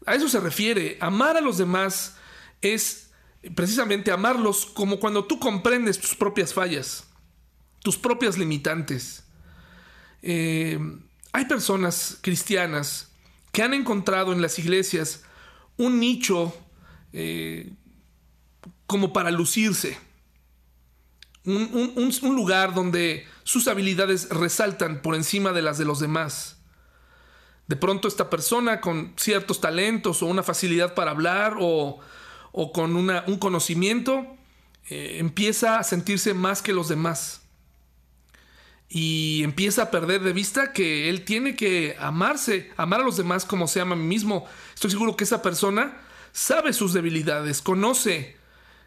[0.07, 0.97] A eso se refiere.
[1.01, 2.17] Amar a los demás
[2.63, 3.11] es
[3.55, 7.05] precisamente amarlos como cuando tú comprendes tus propias fallas,
[7.83, 9.25] tus propias limitantes.
[10.23, 10.79] Eh,
[11.33, 13.11] hay personas cristianas
[13.53, 15.23] que han encontrado en las iglesias
[15.77, 16.57] un nicho
[17.13, 17.73] eh,
[18.87, 19.99] como para lucirse
[21.47, 26.57] un, lugar donde sus habilidades resaltan por encima de las de los demás.
[27.69, 32.01] De pronto esta persona con ciertos talentos o una facilidad para hablar o,
[32.73, 34.27] con un conocimiento
[34.89, 37.43] eh, empieza a sentirse más que los demás.
[38.89, 43.45] Y empieza a perder de vista que él tiene que amarse, amar a los demás
[43.45, 44.47] como se ama a mí mismo.
[44.75, 46.01] Estoy seguro que esa persona
[46.33, 48.36] sabe sus debilidades, conoce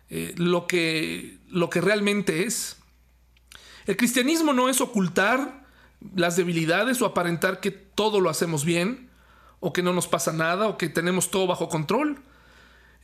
[0.09, 2.77] eh, lo, que, lo que realmente es.
[3.85, 5.65] El cristianismo no es ocultar
[6.15, 9.09] las debilidades o aparentar que todo lo hacemos bien,
[9.59, 12.21] o que no nos pasa nada, o que tenemos todo bajo control.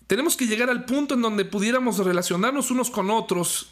[0.07, 3.71] Tenemos que llegar al punto en donde pudiéramos relacionarnos unos con otros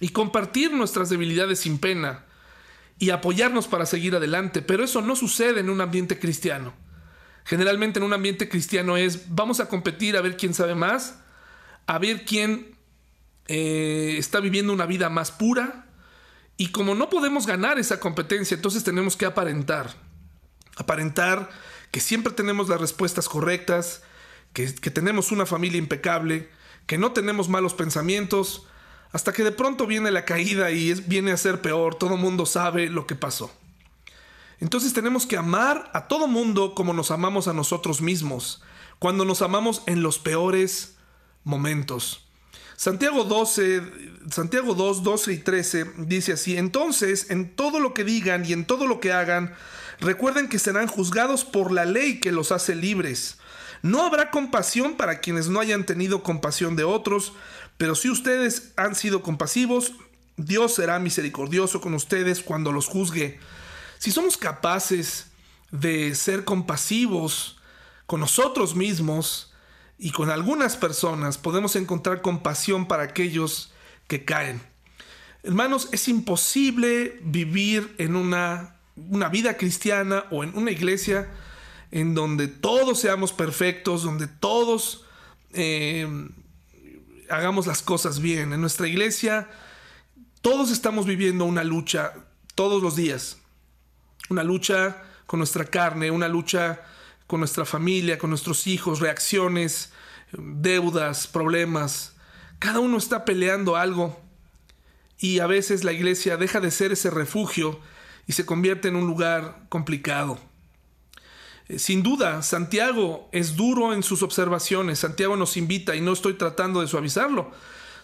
[0.00, 2.26] y compartir nuestras debilidades sin pena
[2.98, 6.74] y apoyarnos para seguir adelante, pero eso no sucede en un ambiente cristiano.
[7.44, 11.21] Generalmente en un ambiente cristiano es vamos a competir a ver quién sabe más
[11.86, 12.76] a ver quién
[13.46, 15.86] eh, está viviendo una vida más pura.
[16.56, 19.94] Y como no podemos ganar esa competencia, entonces tenemos que aparentar.
[20.76, 21.50] Aparentar
[21.90, 24.02] que siempre tenemos las respuestas correctas,
[24.52, 26.48] que, tenemos una familia impecable,
[26.86, 28.66] que no tenemos malos pensamientos,
[29.12, 32.88] hasta que de pronto viene la caída y viene a ser peor, todo mundo sabe
[32.88, 33.50] lo que pasó.
[34.58, 38.62] Entonces tenemos que amar a todo mundo como nos amamos a nosotros mismos,
[38.98, 40.96] cuando nos amamos en los peores
[41.44, 42.24] momentos.
[42.76, 43.82] Santiago 12,
[44.30, 48.64] Santiago 2, 12 y 13 dice así, entonces en todo lo que digan y en
[48.64, 49.54] todo lo que hagan,
[50.00, 53.38] recuerden que serán juzgados por la ley que los hace libres.
[53.82, 57.34] No habrá compasión para quienes no hayan tenido compasión de otros,
[57.78, 59.92] pero si ustedes han sido compasivos,
[60.36, 63.38] Dios será misericordioso con ustedes cuando los juzgue.
[63.98, 65.26] Si somos capaces
[65.70, 67.58] de ser compasivos
[68.06, 69.51] con nosotros mismos,
[70.02, 73.70] y con algunas personas podemos encontrar compasión para aquellos
[74.08, 74.60] que caen.
[75.44, 81.30] Hermanos, es imposible vivir en una, una vida cristiana o en una iglesia
[81.92, 85.04] en donde todos seamos perfectos, donde todos
[85.52, 86.08] eh,
[87.30, 88.52] hagamos las cosas bien.
[88.52, 89.48] En nuestra iglesia
[90.40, 92.12] todos estamos viviendo una lucha
[92.56, 93.38] todos los días.
[94.30, 96.80] Una lucha con nuestra carne, una lucha
[97.28, 99.91] con nuestra familia, con nuestros hijos, reacciones,
[100.32, 102.16] deudas, problemas.
[102.58, 104.20] Cada uno está peleando algo
[105.18, 107.80] y a veces la iglesia deja de ser ese refugio
[108.26, 110.38] y se convierte en un lugar complicado.
[111.68, 114.98] Eh, sin duda, Santiago es duro en sus observaciones.
[114.98, 117.50] Santiago nos invita y no estoy tratando de suavizarlo.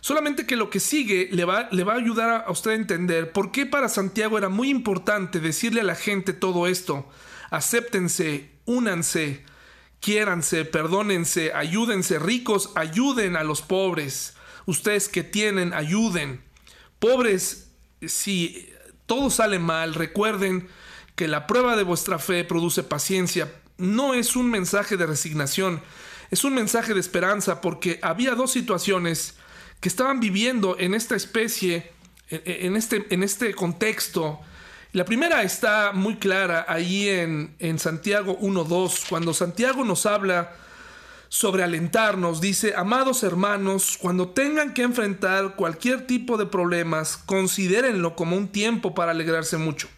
[0.01, 3.33] Solamente que lo que sigue le va, le va a ayudar a usted a entender
[3.33, 7.09] por qué para Santiago era muy importante decirle a la gente todo esto.
[7.51, 9.45] Acéptense, únanse,
[10.01, 14.35] quiéranse, perdónense, ayúdense, ricos, ayuden a los pobres.
[14.67, 16.43] Ustedes que tienen, ayuden.
[16.99, 17.71] Pobres,
[18.07, 18.71] si
[19.07, 20.69] todo sale mal, recuerden
[21.15, 23.53] que la prueba de vuestra fe produce paciencia.
[23.77, 25.83] No es un mensaje de resignación,
[26.31, 29.37] es un mensaje de esperanza porque había dos situaciones
[29.81, 31.91] que estaban viviendo en esta especie,
[32.29, 34.41] en este, en este contexto.
[34.93, 40.53] La primera está muy clara ahí en, en Santiago 1.2, cuando Santiago nos habla
[41.29, 48.35] sobre alentarnos, dice, amados hermanos, cuando tengan que enfrentar cualquier tipo de problemas, considérenlo como
[48.35, 49.89] un tiempo para alegrarse mucho.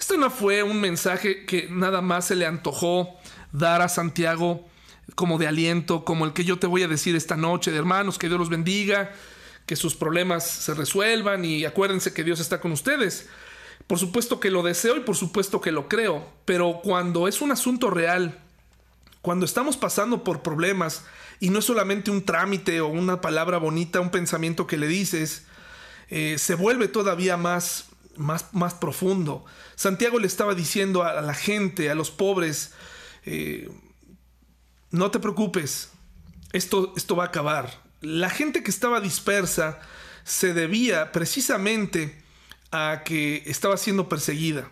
[0.00, 3.20] Esto no fue un mensaje que nada más se le antojó
[3.52, 4.66] dar a Santiago
[5.14, 8.18] como de aliento, como el que yo te voy a decir esta noche, de hermanos,
[8.18, 9.12] que Dios los bendiga,
[9.66, 13.28] que sus problemas se resuelvan y acuérdense que Dios está con ustedes.
[13.90, 17.50] Por supuesto que lo deseo y por supuesto que lo creo, pero cuando es un
[17.50, 18.38] asunto real,
[19.20, 21.02] cuando estamos pasando por problemas
[21.40, 25.44] y no es solamente un trámite o una palabra bonita, un pensamiento que le dices,
[26.08, 27.86] eh, se vuelve todavía más,
[28.16, 29.44] más, más profundo.
[29.74, 32.74] Santiago le estaba diciendo a la gente, a los pobres,
[33.24, 33.68] eh,
[34.92, 35.90] no te preocupes,
[36.52, 37.82] esto, esto va a acabar.
[38.02, 39.80] La gente que estaba dispersa
[40.22, 42.29] se debía precisamente
[42.70, 44.70] a que estaba siendo perseguida.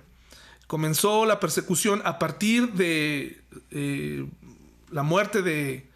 [0.66, 3.40] Comenzó la persecución a partir de
[3.70, 4.26] eh,
[4.90, 5.86] la muerte de,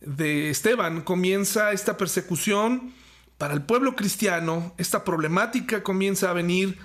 [0.00, 1.02] de Esteban.
[1.02, 2.94] Comienza esta persecución
[3.38, 4.74] para el pueblo cristiano.
[4.78, 6.78] Esta problemática comienza a venir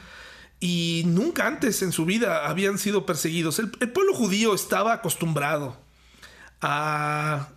[0.59, 3.59] y nunca antes en su vida habían sido perseguidos.
[3.59, 5.77] El, el pueblo judío estaba acostumbrado
[6.61, 7.49] a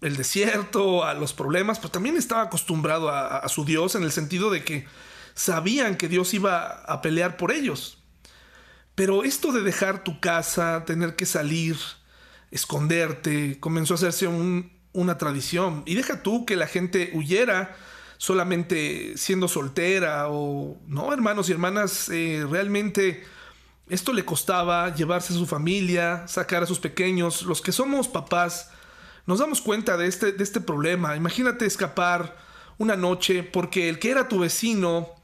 [0.00, 4.50] el desierto, a los problemas, pero también estaba acostumbrado a, su Dios en el sentido
[4.50, 4.86] de que
[5.40, 7.96] sabían que Dios iba a pelear por ellos.
[8.94, 11.78] Pero esto de dejar tu casa, tener que salir,
[12.50, 14.28] esconderte, comenzó a hacerse
[14.92, 15.82] una tradición.
[15.86, 17.74] Y deja tú que la gente huyera
[18.18, 23.24] solamente siendo soltera o no, hermanos y hermanas, eh, realmente
[23.88, 27.44] esto le costaba llevarse a su familia, sacar a sus pequeños.
[27.44, 28.70] Los que somos papás
[29.24, 31.16] nos damos cuenta de este, de este problema.
[31.16, 32.36] Imagínate escapar
[32.76, 35.19] una noche porque el que era tu vecino,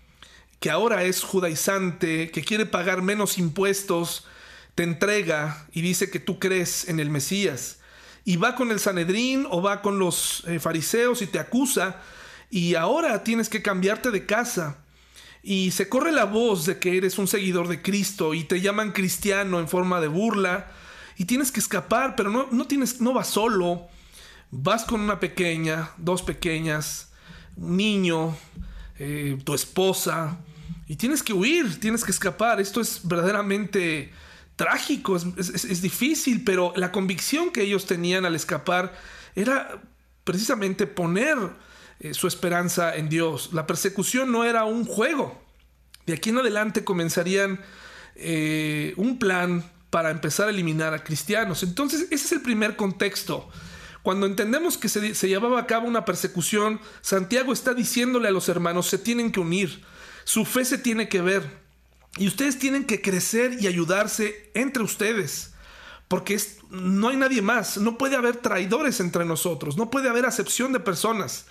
[0.61, 4.27] que ahora es judaizante, que quiere pagar menos impuestos,
[4.75, 7.79] te entrega y dice que tú crees en el Mesías.
[8.25, 12.01] Y va con el Sanedrín o va con los eh, fariseos y te acusa.
[12.51, 14.79] Y ahora tienes que cambiarte de casa
[15.43, 18.91] y se corre la voz de que eres un seguidor de Cristo y te llaman
[18.91, 20.67] cristiano en forma de burla
[21.17, 23.87] y tienes que escapar, pero no, no, tienes, no vas solo,
[24.51, 27.13] vas con una pequeña, dos pequeñas,
[27.57, 28.37] un niño,
[28.99, 30.39] eh, tu esposa
[30.89, 32.61] y tienes que huir, tienes que escapar.
[32.61, 34.13] Esto es verdaderamente
[34.57, 38.95] trágico, es, difícil, pero la convicción que ellos tenían al escapar
[39.35, 39.83] era
[40.25, 41.37] precisamente poner
[42.01, 43.51] eh, su esperanza en Dios.
[43.53, 45.43] La persecución no era un juego.
[46.07, 47.61] De aquí en adelante comenzarían
[48.15, 51.63] eh, un plan para empezar a eliminar a cristianos.
[51.63, 53.49] Entonces, ese es el primer contexto.
[54.07, 58.87] Cuando entendemos que se, llevaba a cabo una persecución, Santiago está diciéndole a los hermanos,
[58.87, 59.83] se tienen que unir,
[60.23, 61.43] su fe se tiene que ver,
[62.17, 65.55] y ustedes tienen que crecer y ayudarse entre ustedes,
[66.07, 66.41] porque
[66.71, 70.79] no hay nadie más, no puede haber traidores entre nosotros, no puede haber acepción de
[70.79, 71.47] personas.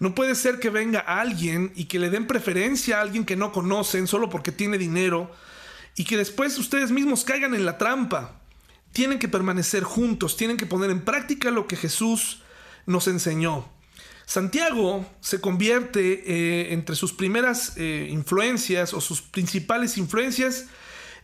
[0.00, 3.52] No puede ser que venga alguien y que le den preferencia a alguien que no
[3.52, 5.30] conocen solo porque tiene dinero
[5.94, 8.41] y que después ustedes mismos caigan en la trampa.
[8.92, 12.42] Tienen que permanecer juntos, tienen que poner en práctica lo que Jesús
[12.86, 13.68] nos enseñó.
[14.26, 20.66] Santiago se convierte eh, entre sus primeras eh, influencias o sus principales influencias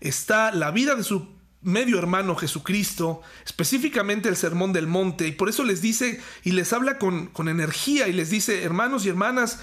[0.00, 1.28] está la vida de su
[1.60, 6.72] medio hermano Jesucristo, específicamente el Sermón del Monte, y por eso les dice y les
[6.72, 9.58] habla con, con energía y les dice, hermanos y hermanas,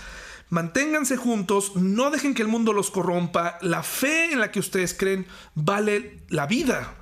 [0.50, 4.94] manténganse juntos, no dejen que el mundo los corrompa, la fe en la que ustedes
[4.94, 6.96] creen vale la vida.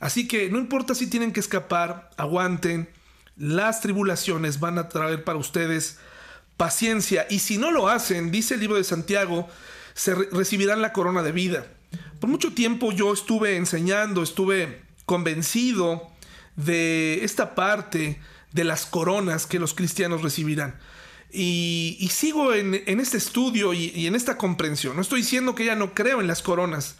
[0.00, 2.88] Así que no importa si tienen que escapar, aguanten,
[3.36, 5.98] las tribulaciones van a traer para ustedes
[6.56, 9.48] paciencia, y si no lo hacen, dice el libro de Santiago,
[9.94, 11.66] se recibirán la corona de vida.
[12.20, 16.10] Por mucho tiempo yo estuve enseñando, estuve convencido
[16.56, 18.20] de esta parte
[18.52, 20.74] de las coronas que los cristianos recibirán.
[21.30, 24.96] Y, sigo en, este estudio y, y, en esta comprensión.
[24.96, 26.96] No estoy diciendo que ya no creo en las coronas.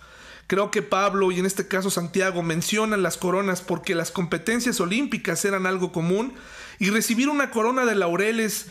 [0.49, 5.45] Creo que Pablo y en este caso Santiago mencionan las coronas porque las competencias olímpicas
[5.45, 6.33] eran algo común
[6.79, 8.67] y recibir una corona de laureles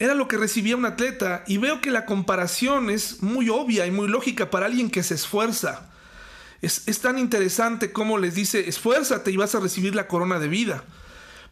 [0.00, 3.92] era lo que recibía un atleta y veo que la comparación es muy obvia y
[3.92, 5.90] muy lógica para alguien que se esfuerza.
[6.62, 10.48] Es, es, tan interesante como les dice, esfuérzate y vas a recibir la corona de
[10.48, 10.82] vida.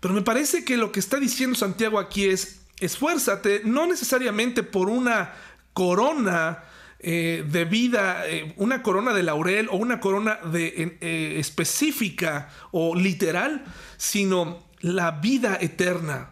[0.00, 4.88] Pero me parece que lo que está diciendo Santiago aquí es, esfuérzate no necesariamente por
[4.88, 5.34] una
[5.72, 6.64] corona
[7.00, 12.96] eh, de vida, eh, una corona de laurel o una corona de, eh, específica o
[12.96, 13.64] literal,
[13.96, 16.30] sino la vida eterna.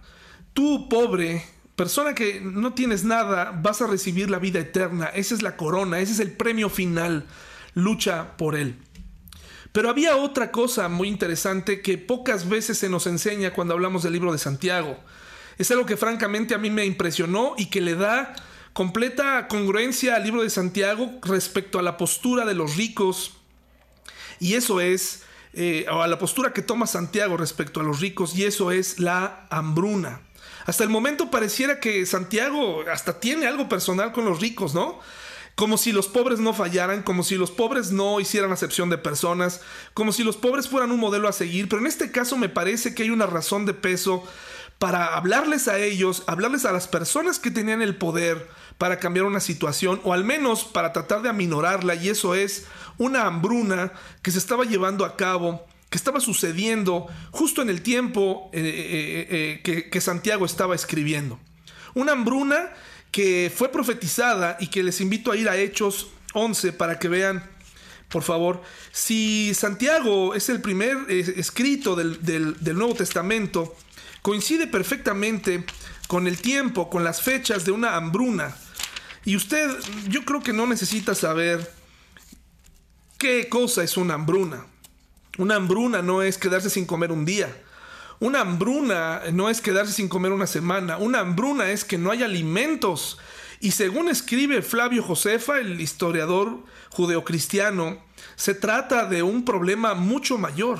[0.55, 1.45] Tú, pobre,
[1.77, 5.07] persona que no tienes nada, vas a recibir la vida eterna.
[5.07, 7.27] Esa es la corona, ese es el premio final.
[7.75, 8.77] Lucha por él.
[9.71, 14.15] Pero había otra cosa muy interesante que pocas veces se nos enseña cuando hablamos del
[14.15, 14.99] libro de Santiago.
[15.59, 18.35] Es algo que francamente a mí me impresionó y que le da
[18.77, 23.33] completa congruencia al libro de Santiago respecto a la postura de los ricos.
[24.39, 25.23] Y eso es,
[25.55, 28.99] eh, o a la postura que toma Santiago respecto a los ricos, y eso es
[28.99, 30.21] la hambruna.
[30.67, 35.01] Hasta el momento pareciera que Santiago hasta tiene algo personal con los ricos, ¿no?
[35.55, 39.63] Como si los pobres no fallaran, como si los pobres no hicieran acepción de personas,
[39.95, 42.95] como si los pobres fueran un modelo a seguir, pero en este caso me parece
[42.95, 44.23] que hay una razón de peso
[44.79, 48.47] para hablarles a ellos, hablarles a las personas que tenían el poder
[48.79, 52.67] para cambiar una situación o al menos para tratar de aminorarla y eso es
[52.99, 58.51] una hambruna que se estaba llevando a cabo que estaba sucediendo justo en el tiempo
[58.53, 61.39] eh, eh, eh, que, Santiago estaba escribiendo.
[61.95, 62.71] Una hambruna
[63.11, 67.49] que fue profetizada y que les invito a ir a Hechos 11 para que vean,
[68.09, 68.63] por favor,
[68.93, 73.75] si Santiago es el primer escrito del, del, Nuevo Testamento,
[74.23, 75.65] coincide perfectamente
[76.09, 78.57] con el tiempo, con las fechas de una hambruna.
[79.27, 79.69] Y usted,
[80.09, 81.69] yo creo que no necesita saber
[83.19, 84.65] qué cosa es una hambruna.
[85.37, 87.55] Una hambruna no es quedarse sin comer un día.
[88.21, 90.97] Una hambruna no es quedarse sin comer una semana.
[90.99, 93.19] Una hambruna es que no hay alimentos.
[93.59, 97.99] Y según escribe Flavio Josefa, el historiador judeocristiano,
[98.37, 100.79] se trata de un problema mucho mayor.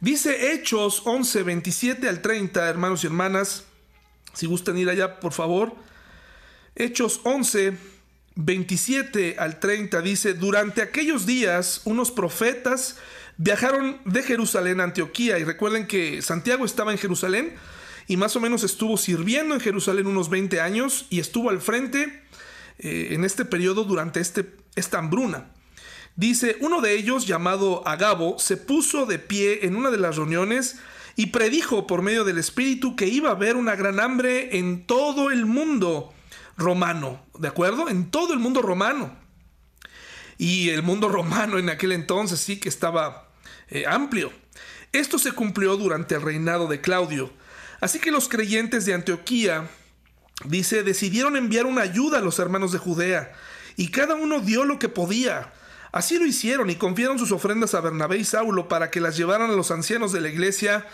[0.00, 3.64] Dice Hechos 11, 27 al 30, hermanos y hermanas,
[4.32, 5.76] si gustan ir allá, por favor.
[6.74, 7.76] Hechos 11,
[8.34, 12.96] 27 al 30 dice, durante aquellos días unos profetas
[13.36, 17.54] viajaron de Jerusalén a Antioquía y recuerden que Santiago estaba en Jerusalén
[18.06, 22.22] y más o menos estuvo sirviendo en Jerusalén unos 20 años y estuvo al frente
[22.78, 25.50] eh, en este periodo durante este, esta hambruna.
[26.16, 30.76] Dice, uno de ellos, llamado Agabo, se puso de pie en una de las reuniones
[31.16, 35.30] y predijo por medio del Espíritu que iba a haber una gran hambre en todo
[35.30, 36.12] el mundo
[36.56, 37.88] romano, ¿de acuerdo?
[37.88, 39.16] En todo el mundo romano.
[40.38, 43.28] Y el mundo romano en aquel entonces sí que estaba
[43.68, 44.32] eh, amplio.
[44.92, 47.32] Esto se cumplió durante el reinado de Claudio.
[47.80, 49.68] Así que los creyentes de Antioquía,
[50.44, 53.32] dice, decidieron enviar una ayuda a los hermanos de Judea,
[53.76, 55.52] y cada uno dio lo que podía.
[55.92, 59.50] Así lo hicieron y confiaron sus ofrendas a Bernabé y Saulo para que las llevaran
[59.50, 60.86] a los ancianos de la iglesia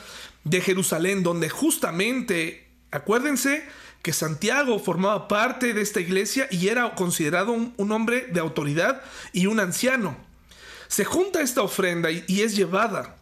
[0.44, 3.64] de Jerusalén, donde justamente, acuérdense,
[4.02, 9.46] que Santiago formaba parte de esta iglesia y era considerado un, hombre de autoridad y
[9.46, 10.16] un anciano.
[10.86, 13.16] Se junta esta ofrenda y, es llevada.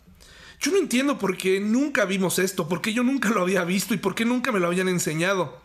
[0.61, 3.95] Yo no entiendo por qué nunca vimos esto, por qué yo nunca lo había visto
[3.95, 5.61] y por qué nunca me lo habían enseñado.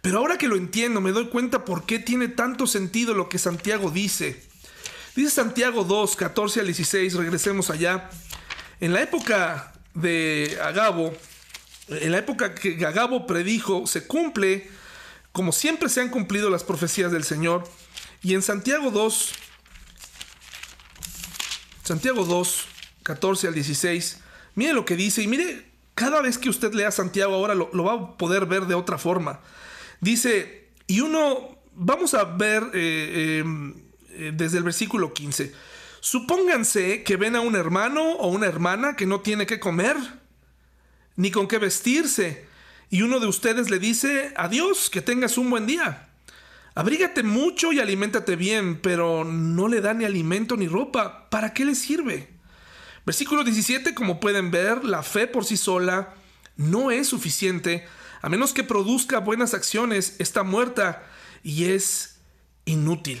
[0.00, 3.38] Pero ahora que lo entiendo, me doy cuenta por qué tiene tanto sentido lo que
[3.38, 4.42] Santiago dice.
[5.14, 8.10] Dice Santiago 2, 14 al 16, regresemos allá.
[8.80, 11.14] En la época de Agabo,
[11.88, 14.68] en la época que Gagabo predijo, se cumple
[15.32, 17.64] como siempre se han cumplido las profecías del Señor.
[18.22, 19.32] Y en Santiago 2,
[21.82, 22.66] Santiago 2,
[23.02, 24.20] 14 al 16,
[24.54, 27.94] mire lo que dice y mire, cada vez que usted lea Santiago ahora lo, va
[27.94, 29.40] a poder ver de otra forma.
[30.00, 33.42] Dice, y uno, vamos a ver eh,
[34.10, 35.52] eh, desde el versículo 15,
[36.00, 39.96] supónganse que ven a un hermano o una hermana que no tiene que comer
[41.16, 42.46] ni con qué vestirse.
[42.90, 46.08] Y uno de ustedes le dice, adiós, que tengas un buen día.
[46.74, 51.28] Abrígate mucho y aliméntate bien, pero no le da ni alimento ni ropa.
[51.30, 52.30] ¿Para qué le sirve?
[53.04, 56.14] Versículo 17, como pueden ver, la fe por sí sola
[56.56, 57.86] no es suficiente.
[58.22, 61.02] A menos que produzca buenas acciones, está muerta
[61.42, 62.20] y es
[62.64, 63.20] inútil.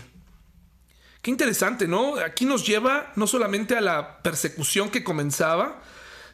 [1.20, 2.16] Qué interesante, ¿no?
[2.16, 5.82] Aquí nos lleva no solamente a la persecución que comenzaba,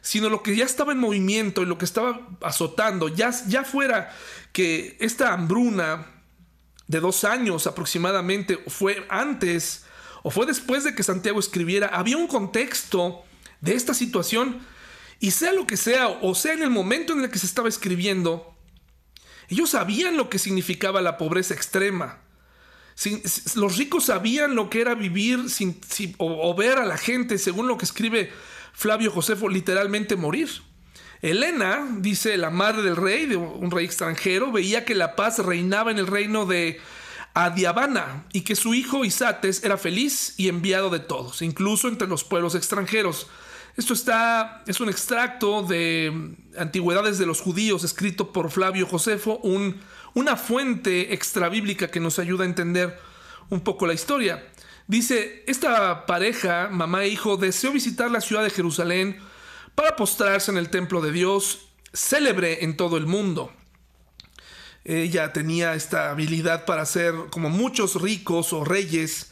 [0.01, 4.15] sino lo que ya estaba en movimiento y lo que estaba azotando, ya, ya fuera
[4.51, 6.07] que esta hambruna
[6.87, 9.85] de dos años aproximadamente fue antes
[10.23, 13.23] o fue después de que Santiago escribiera, había un contexto
[13.61, 14.59] de esta situación
[15.19, 17.69] y sea lo que sea, o sea en el momento en el que se estaba
[17.69, 18.55] escribiendo,
[19.49, 22.19] Ellos sabían lo que significaba la pobreza extrema.
[23.55, 25.79] los ricos sabían lo que era vivir sin,
[26.17, 28.31] o, ver a la gente, según lo que escribe
[28.73, 30.49] Flavio Josefo, literalmente morir.
[31.21, 35.91] Elena, dice la madre del rey, de un rey extranjero, veía que la paz reinaba
[35.91, 36.79] en el reino de
[37.33, 42.23] Adiabana y que su hijo Isates era feliz y enviado de todos, incluso entre los
[42.23, 43.27] pueblos extranjeros.
[43.75, 49.79] Esto está, es un extracto de Antigüedades de los Judíos, escrito por Flavio Josefo, un,
[50.13, 52.99] una fuente extrabíblica que nos ayuda a entender
[53.49, 54.43] un poco la historia.
[54.89, 59.19] Dice, esta pareja, mamá e hijo, deseó visitar la ciudad de Jerusalén
[59.75, 63.53] para postrarse en el templo de Dios, célebre en todo el mundo.
[64.83, 69.29] Ella tenía esta habilidad para hacer, como muchos ricos o reyes,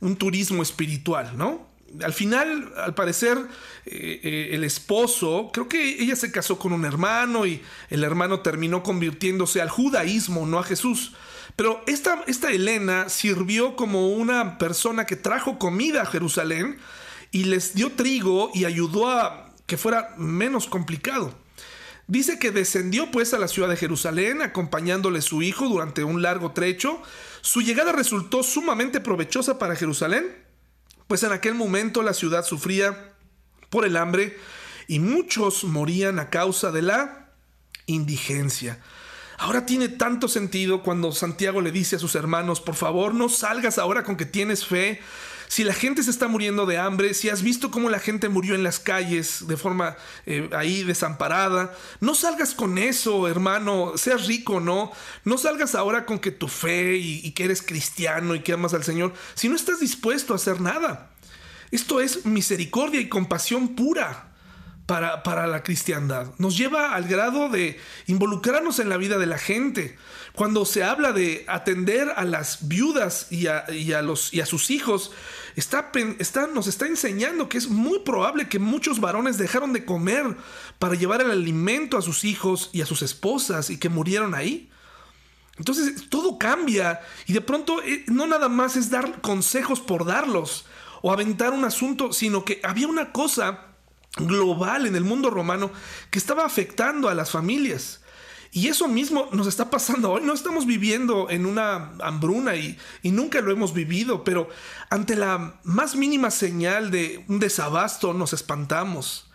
[0.00, 1.68] un turismo espiritual, ¿no?
[2.02, 3.38] al final, al parecer,
[3.86, 8.40] eh, eh, el esposo, creo que ella se casó con un hermano y el hermano
[8.40, 11.14] terminó convirtiéndose al judaísmo, no a Jesús.
[11.56, 16.78] Pero esta, esta Elena sirvió como una persona que trajo comida a Jerusalén
[17.32, 21.34] y les dio trigo y ayudó a que fuera menos complicado.
[22.06, 26.52] Dice que descendió pues a la ciudad de Jerusalén acompañándole su hijo durante un largo
[26.52, 27.02] trecho.
[27.40, 30.46] Su llegada resultó sumamente provechosa para Jerusalén
[31.06, 33.12] pues en aquel momento la ciudad sufría
[33.70, 34.36] por el hambre
[34.88, 37.30] y muchos morían a causa de la
[37.86, 38.80] indigencia.
[39.38, 43.78] Ahora tiene tanto sentido cuando Santiago le dice a sus hermanos, por favor no salgas
[43.78, 45.00] ahora con que tienes fe,
[45.48, 48.54] si la gente se está muriendo de hambre, si has visto cómo la gente murió
[48.54, 54.58] en las calles de forma eh, ahí desamparada, no salgas con eso, hermano, seas rico
[54.58, 54.90] no,
[55.24, 58.84] no salgas ahora con que tu fe y que eres cristiano y que amas al
[58.84, 61.10] Señor, si no estás dispuesto a hacer nada.
[61.70, 64.25] Esto es misericordia y compasión pura.
[64.86, 66.28] Para, para, la cristiandad.
[66.38, 67.76] Nos lleva al grado de
[68.06, 69.98] involucrarnos en la vida de la gente.
[70.32, 73.64] Cuando se habla de atender a las viudas y a,
[74.02, 75.10] los, y a sus hijos,
[75.56, 80.36] está, está, nos está enseñando que es muy probable que muchos varones dejaron de comer
[80.78, 84.70] para llevar el alimento a sus hijos y a sus esposas y que murieron ahí.
[85.58, 90.66] Entonces todo cambia y de pronto eh, no nada más es dar consejos por darlos
[91.02, 93.75] o aventar un asunto, sino que había una cosa
[94.16, 95.70] global en el mundo romano
[96.10, 98.00] que estaba afectando a las familias.
[98.52, 100.22] Y eso mismo nos está pasando hoy.
[100.22, 104.48] No estamos viviendo en una hambruna y, nunca lo hemos vivido, pero
[104.88, 109.30] ante la más mínima señal de un desabasto nos espantamos,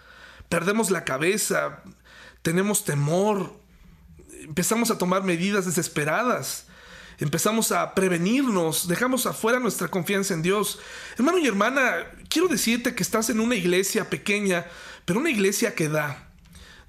[0.49, 1.84] perdemos la cabeza,
[2.41, 3.53] tenemos temor,
[4.41, 6.65] empezamos a tomar medidas desesperadas
[7.24, 10.80] empezamos a prevenirnos, dejamos afuera nuestra confianza en Dios.
[11.17, 14.65] Hermano y hermana, quiero decirte que estás en una iglesia pequeña,
[15.05, 16.28] pero una iglesia que da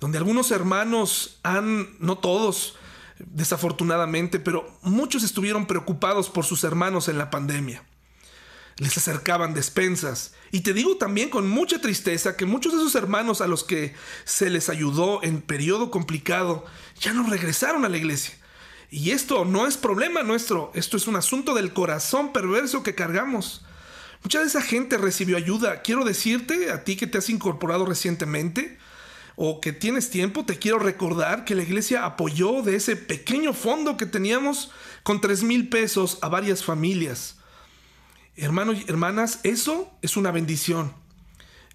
[0.03, 2.74] donde algunos hermanos han, no todos,
[3.20, 7.85] desafortunadamente, pero muchos estuvieron preocupados por sus hermanos en la pandemia.
[8.78, 10.35] Les acercaban despensas.
[10.51, 13.95] Y te digo también con mucha tristeza que muchos de esos hermanos a los que
[14.24, 16.64] se les ayudó en periodo complicado
[16.99, 18.35] ya no regresaron a la iglesia.
[18.93, 23.64] Y esto no es problema nuestro, esto es un asunto del corazón perverso que cargamos.
[24.22, 25.80] Mucha de esa gente recibió ayuda.
[25.80, 28.76] Quiero decirte, a ti que te has incorporado recientemente,
[29.34, 33.97] o que tienes tiempo, te quiero recordar que la iglesia apoyó de ese pequeño fondo
[33.97, 34.70] que teníamos
[35.05, 37.36] con 3 mil pesos a varias familias.
[38.36, 40.93] Hermanos y hermanas, eso es una bendición.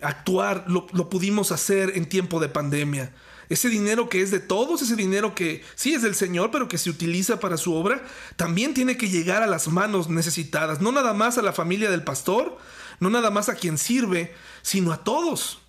[0.01, 3.11] Actuar lo, lo pudimos hacer en tiempo de pandemia.
[3.49, 6.77] Ese dinero que es de todos, ese dinero que sí es del Señor, pero que
[6.77, 8.03] se utiliza para su obra,
[8.35, 12.03] también tiene que llegar a las manos necesitadas, no nada más a la familia del
[12.03, 12.57] pastor,
[12.99, 15.59] no nada más a quien sirve, sino a todos.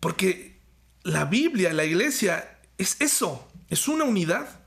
[0.00, 0.58] Porque
[1.02, 4.60] la Biblia, la iglesia, es eso, es una unidad.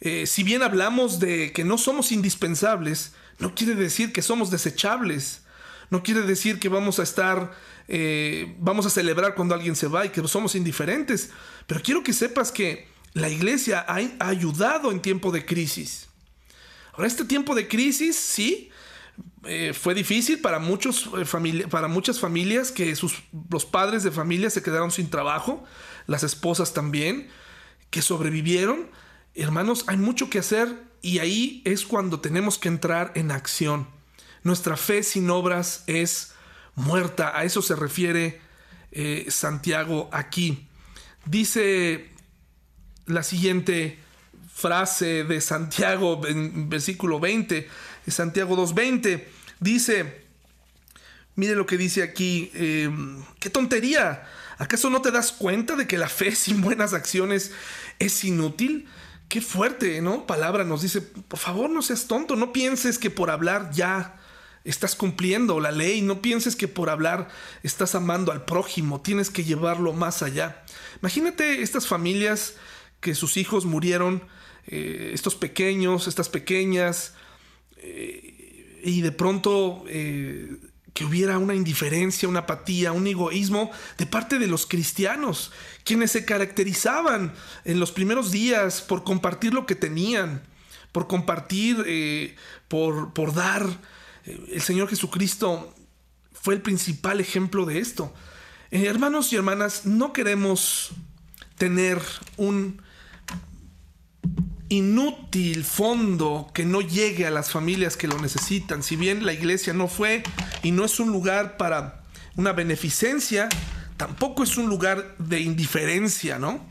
[0.00, 5.42] Eh, si bien hablamos de que no somos indispensables, no quiere decir que somos desechables.
[5.90, 7.50] No quiere decir que vamos a estar,
[7.92, 11.30] eh, vamos a celebrar cuando alguien se va y que somos indiferentes.
[11.66, 16.06] Pero quiero que sepas que la iglesia ha, ayudado en tiempo de crisis.
[16.92, 18.70] Ahora, este tiempo de crisis, sí,
[19.44, 24.50] eh, fue difícil para, muchos, eh, para muchas familias que sus, los padres de familia
[24.50, 25.64] se quedaron sin trabajo,
[26.06, 27.28] las esposas también,
[27.90, 28.88] que sobrevivieron.
[29.34, 33.88] Hermanos, hay mucho que hacer y ahí es cuando tenemos que entrar en acción.
[34.44, 36.34] Nuestra fe sin obras es
[36.80, 37.36] muerta.
[37.38, 38.40] A eso se refiere
[38.92, 40.66] eh, Santiago aquí.
[41.24, 42.08] Dice
[43.06, 43.98] la siguiente
[44.52, 47.68] frase de Santiago en versículo 20
[48.10, 49.24] Santiago 2.20.
[49.60, 50.24] Dice,
[51.36, 54.26] mire lo que dice aquí, em, qué tontería.
[54.58, 57.52] ¿Acaso no te das cuenta de que la fe sin buenas acciones
[57.98, 58.88] es inútil?
[59.28, 60.26] qué fuerte, ¿no?
[60.26, 64.19] Palabra nos dice, por favor no seas tonto, no pienses que por hablar ya
[64.64, 67.28] estás cumpliendo la ley, no pienses que por hablar
[67.62, 70.64] estás amando al prójimo, tienes que llevarlo más allá.
[71.00, 72.54] Imagínate estas familias
[73.00, 74.22] que sus hijos murieron,
[74.66, 77.14] eh, estos pequeños, estas pequeñas,
[77.78, 80.56] eh, y de pronto eh,
[80.92, 85.52] que hubiera una indiferencia, una apatía, un egoísmo de parte de los cristianos,
[85.84, 87.32] quienes se caracterizaban
[87.64, 90.42] en los primeros días por compartir lo que tenían,
[90.92, 92.36] por compartir,
[92.68, 93.66] por, por dar.
[94.50, 95.74] El Señor Jesucristo
[96.32, 98.12] fue el principal ejemplo de esto.
[98.70, 100.92] hermanos y hermanas, no queremos
[101.56, 102.00] tener
[102.36, 102.80] un
[104.70, 108.82] inútil fondo que no llegue a las familias que lo necesitan.
[108.82, 110.22] Si bien la iglesia no fue
[110.62, 112.04] y no es un lugar para
[112.36, 113.48] una beneficencia,
[113.96, 116.64] tampoco es un lugar de indiferencia, ¿no?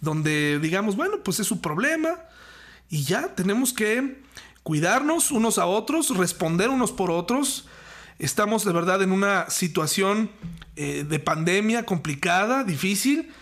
[0.00, 2.20] Donde digamos, bueno, pues es su problema
[2.90, 4.22] y ya tenemos que
[4.66, 7.68] cuidarnos unos a otros, responder unos por otros.
[8.18, 10.28] Estamos de verdad en una situación
[10.74, 13.32] eh, de pandemia complicada, difícil,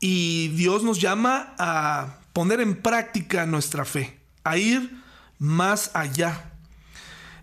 [0.00, 5.02] y Dios nos llama a poner en práctica nuestra fe, a ir
[5.38, 6.52] más allá.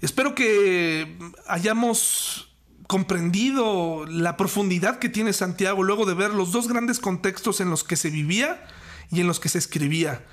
[0.01, 1.17] Espero que
[1.47, 2.53] hayamos
[2.85, 7.83] comprendido la profundidad que tiene Santiago luego de ver los dos grandes contextos en los
[7.83, 8.63] que se vivía
[9.09, 10.23] y en los que se escribía.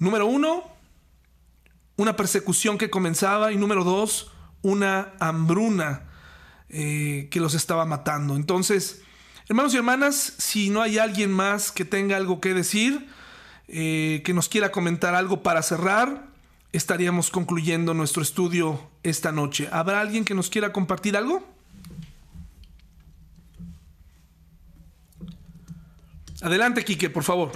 [0.00, 0.77] Número uno,
[1.98, 4.30] una persecución que comenzaba y número dos,
[4.62, 6.04] una hambruna
[6.68, 8.36] eh, que los estaba matando.
[8.36, 9.02] Entonces,
[9.48, 13.08] hermanos y hermanas, si no hay alguien más que tenga algo que decir,
[13.66, 16.28] eh, que nos quiera comentar algo para cerrar,
[16.72, 19.68] estaríamos concluyendo nuestro estudio esta noche.
[19.72, 21.44] ¿Habrá alguien que nos quiera compartir algo?
[26.42, 27.50] Adelante, Quique, por favor.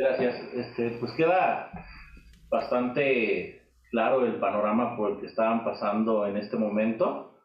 [0.00, 0.34] Gracias.
[0.54, 1.70] Este, pues queda
[2.48, 7.38] bastante claro el panorama por el que estaban pasando en este momento,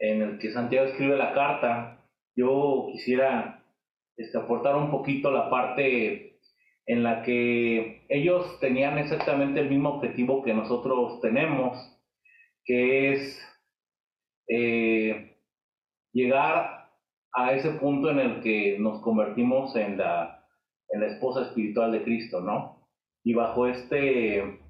[0.00, 2.04] en el que Santiago escribe la carta.
[2.34, 3.64] Yo quisiera
[4.16, 6.40] este, aportar un poquito la parte
[6.84, 11.78] en la que ellos tenían exactamente el mismo objetivo que nosotros tenemos,
[12.64, 13.40] que es
[14.48, 15.38] eh,
[16.12, 16.90] llegar
[17.32, 20.37] a ese punto en el que nos convertimos en la,
[20.90, 22.88] en la esposa espiritual de Cristo, ¿no?
[23.24, 24.60] Y bajo este,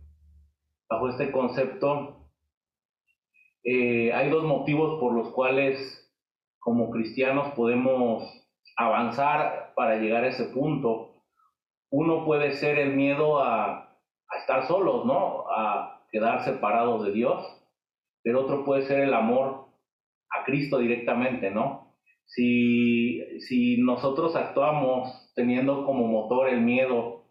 [0.89, 2.31] bajo este concepto,
[3.65, 6.05] eh, hay dos motivos por los cuales
[6.59, 8.23] como cristianos podemos
[8.77, 11.25] avanzar para llegar a ese punto.
[11.91, 13.85] Uno puede ser el miedo a,
[14.41, 15.47] estar solos, ¿no?
[15.51, 17.43] A quedar separados de Dios,
[18.23, 19.69] pero otro puede ser el amor
[20.31, 21.88] a Cristo directamente, ¿no?
[22.29, 27.25] Si, si nosotros actuamos teniendo como motor el miedo,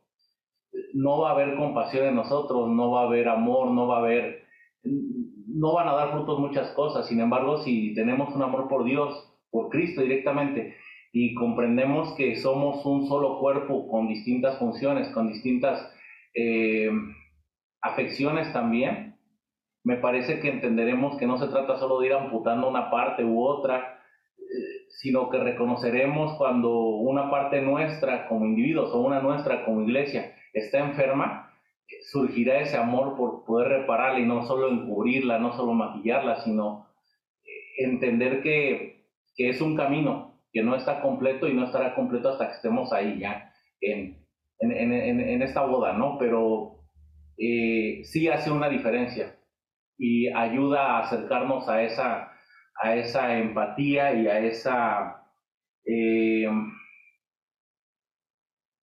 [0.93, 3.99] no va a haber compasión en nosotros, no va a haber amor, no va a
[3.99, 4.43] haber,
[4.83, 7.07] no van a dar frutos muchas cosas.
[7.07, 10.75] Sin embargo, si tenemos un amor por Dios, por Cristo directamente,
[11.13, 15.93] y comprendemos que somos un solo cuerpo con distintas funciones, con distintas
[16.33, 16.89] eh,
[17.81, 19.15] afecciones también,
[19.83, 23.41] me parece que entenderemos que no se trata solo de ir amputando una parte u
[23.41, 23.96] otra,
[24.97, 30.79] sino que reconoceremos cuando una parte nuestra como individuos o una nuestra como iglesia está
[30.79, 31.53] enferma,
[32.11, 36.87] surgirá ese amor por poder repararla y no solo encubrirla, no solo maquillarla, sino
[37.45, 42.29] eh, entender que, que es un camino, que no está completo y no estará completo
[42.29, 44.25] hasta que estemos ahí ya en,
[44.59, 46.17] en, en, en esta boda, ¿no?
[46.17, 46.79] Pero
[47.37, 49.35] eh, sí hace una diferencia
[49.95, 52.31] y ayuda a acercarnos a esa,
[52.81, 55.23] a esa empatía y a esa,
[55.85, 56.47] eh,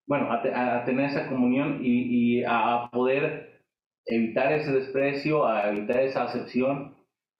[0.07, 3.63] bueno, a, tener esa comunión y, y a poder
[4.07, 6.95] evitar ese desprecio, a evitar esa acepción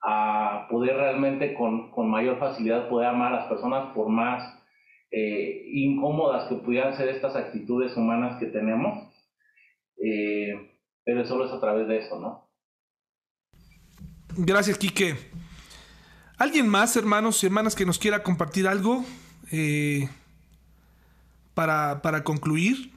[0.07, 4.55] a poder realmente con, con mayor facilidad poder amar a las personas por más
[5.11, 9.09] eh, incómodas que pudieran ser estas actitudes humanas que tenemos,
[10.03, 10.53] eh,
[11.03, 12.49] pero solo es a través de eso, ¿no?
[14.37, 15.15] Gracias, Quique.
[16.37, 19.05] ¿Alguien más, hermanos y hermanas, que nos quiera compartir algo
[19.51, 20.09] eh,
[21.53, 22.91] para, para concluir?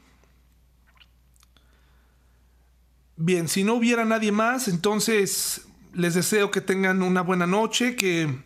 [3.17, 5.63] Bien, si no hubiera nadie más, entonces
[5.93, 8.43] les deseo que tengan una buena noche, que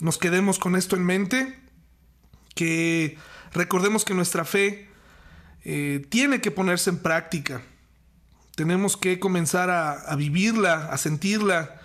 [0.00, 1.58] nos quedemos con esto en mente,
[2.54, 3.18] que
[3.52, 4.88] recordemos que nuestra fe
[5.64, 7.62] eh, tiene que ponerse en práctica.
[8.54, 11.77] Tenemos que comenzar a, vivirla, a sentirla.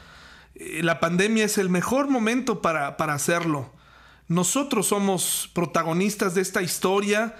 [0.55, 3.71] Eh, la pandemia es el mejor momento para, para hacerlo.
[4.27, 7.35] Nosotros somos protagonistas de esta historia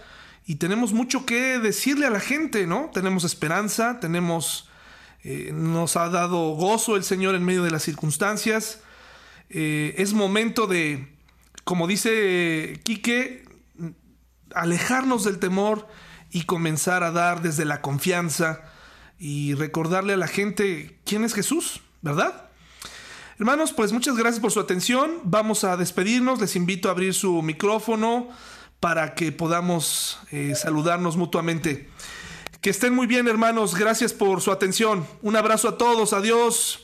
[0.46, 2.92] y tenemos mucho que decirle a la gente, ¿no?
[2.94, 4.70] Tenemos esperanza, tenemos,
[5.24, 8.82] eh, nos ha dado gozo el Señor en medio de las circunstancias.
[9.50, 11.08] Eh, es momento de,
[11.64, 13.46] como dice Quique,
[14.54, 15.88] alejarnos del temor
[16.30, 18.62] y comenzar a dar desde la confianza
[19.18, 22.50] y recordarle a la gente quién es Jesús, ¿verdad?
[23.40, 25.20] Hermanos, pues muchas gracias por su atención.
[25.24, 26.40] Vamos a despedirnos.
[26.40, 28.30] Les invito a abrir su micrófono
[28.80, 31.90] para que podamos eh, saludarnos mutuamente.
[32.62, 33.76] Que estén muy bien, hermanos.
[33.76, 35.06] Gracias por su atención.
[35.22, 36.14] Un abrazo a todos.
[36.14, 36.83] Adiós.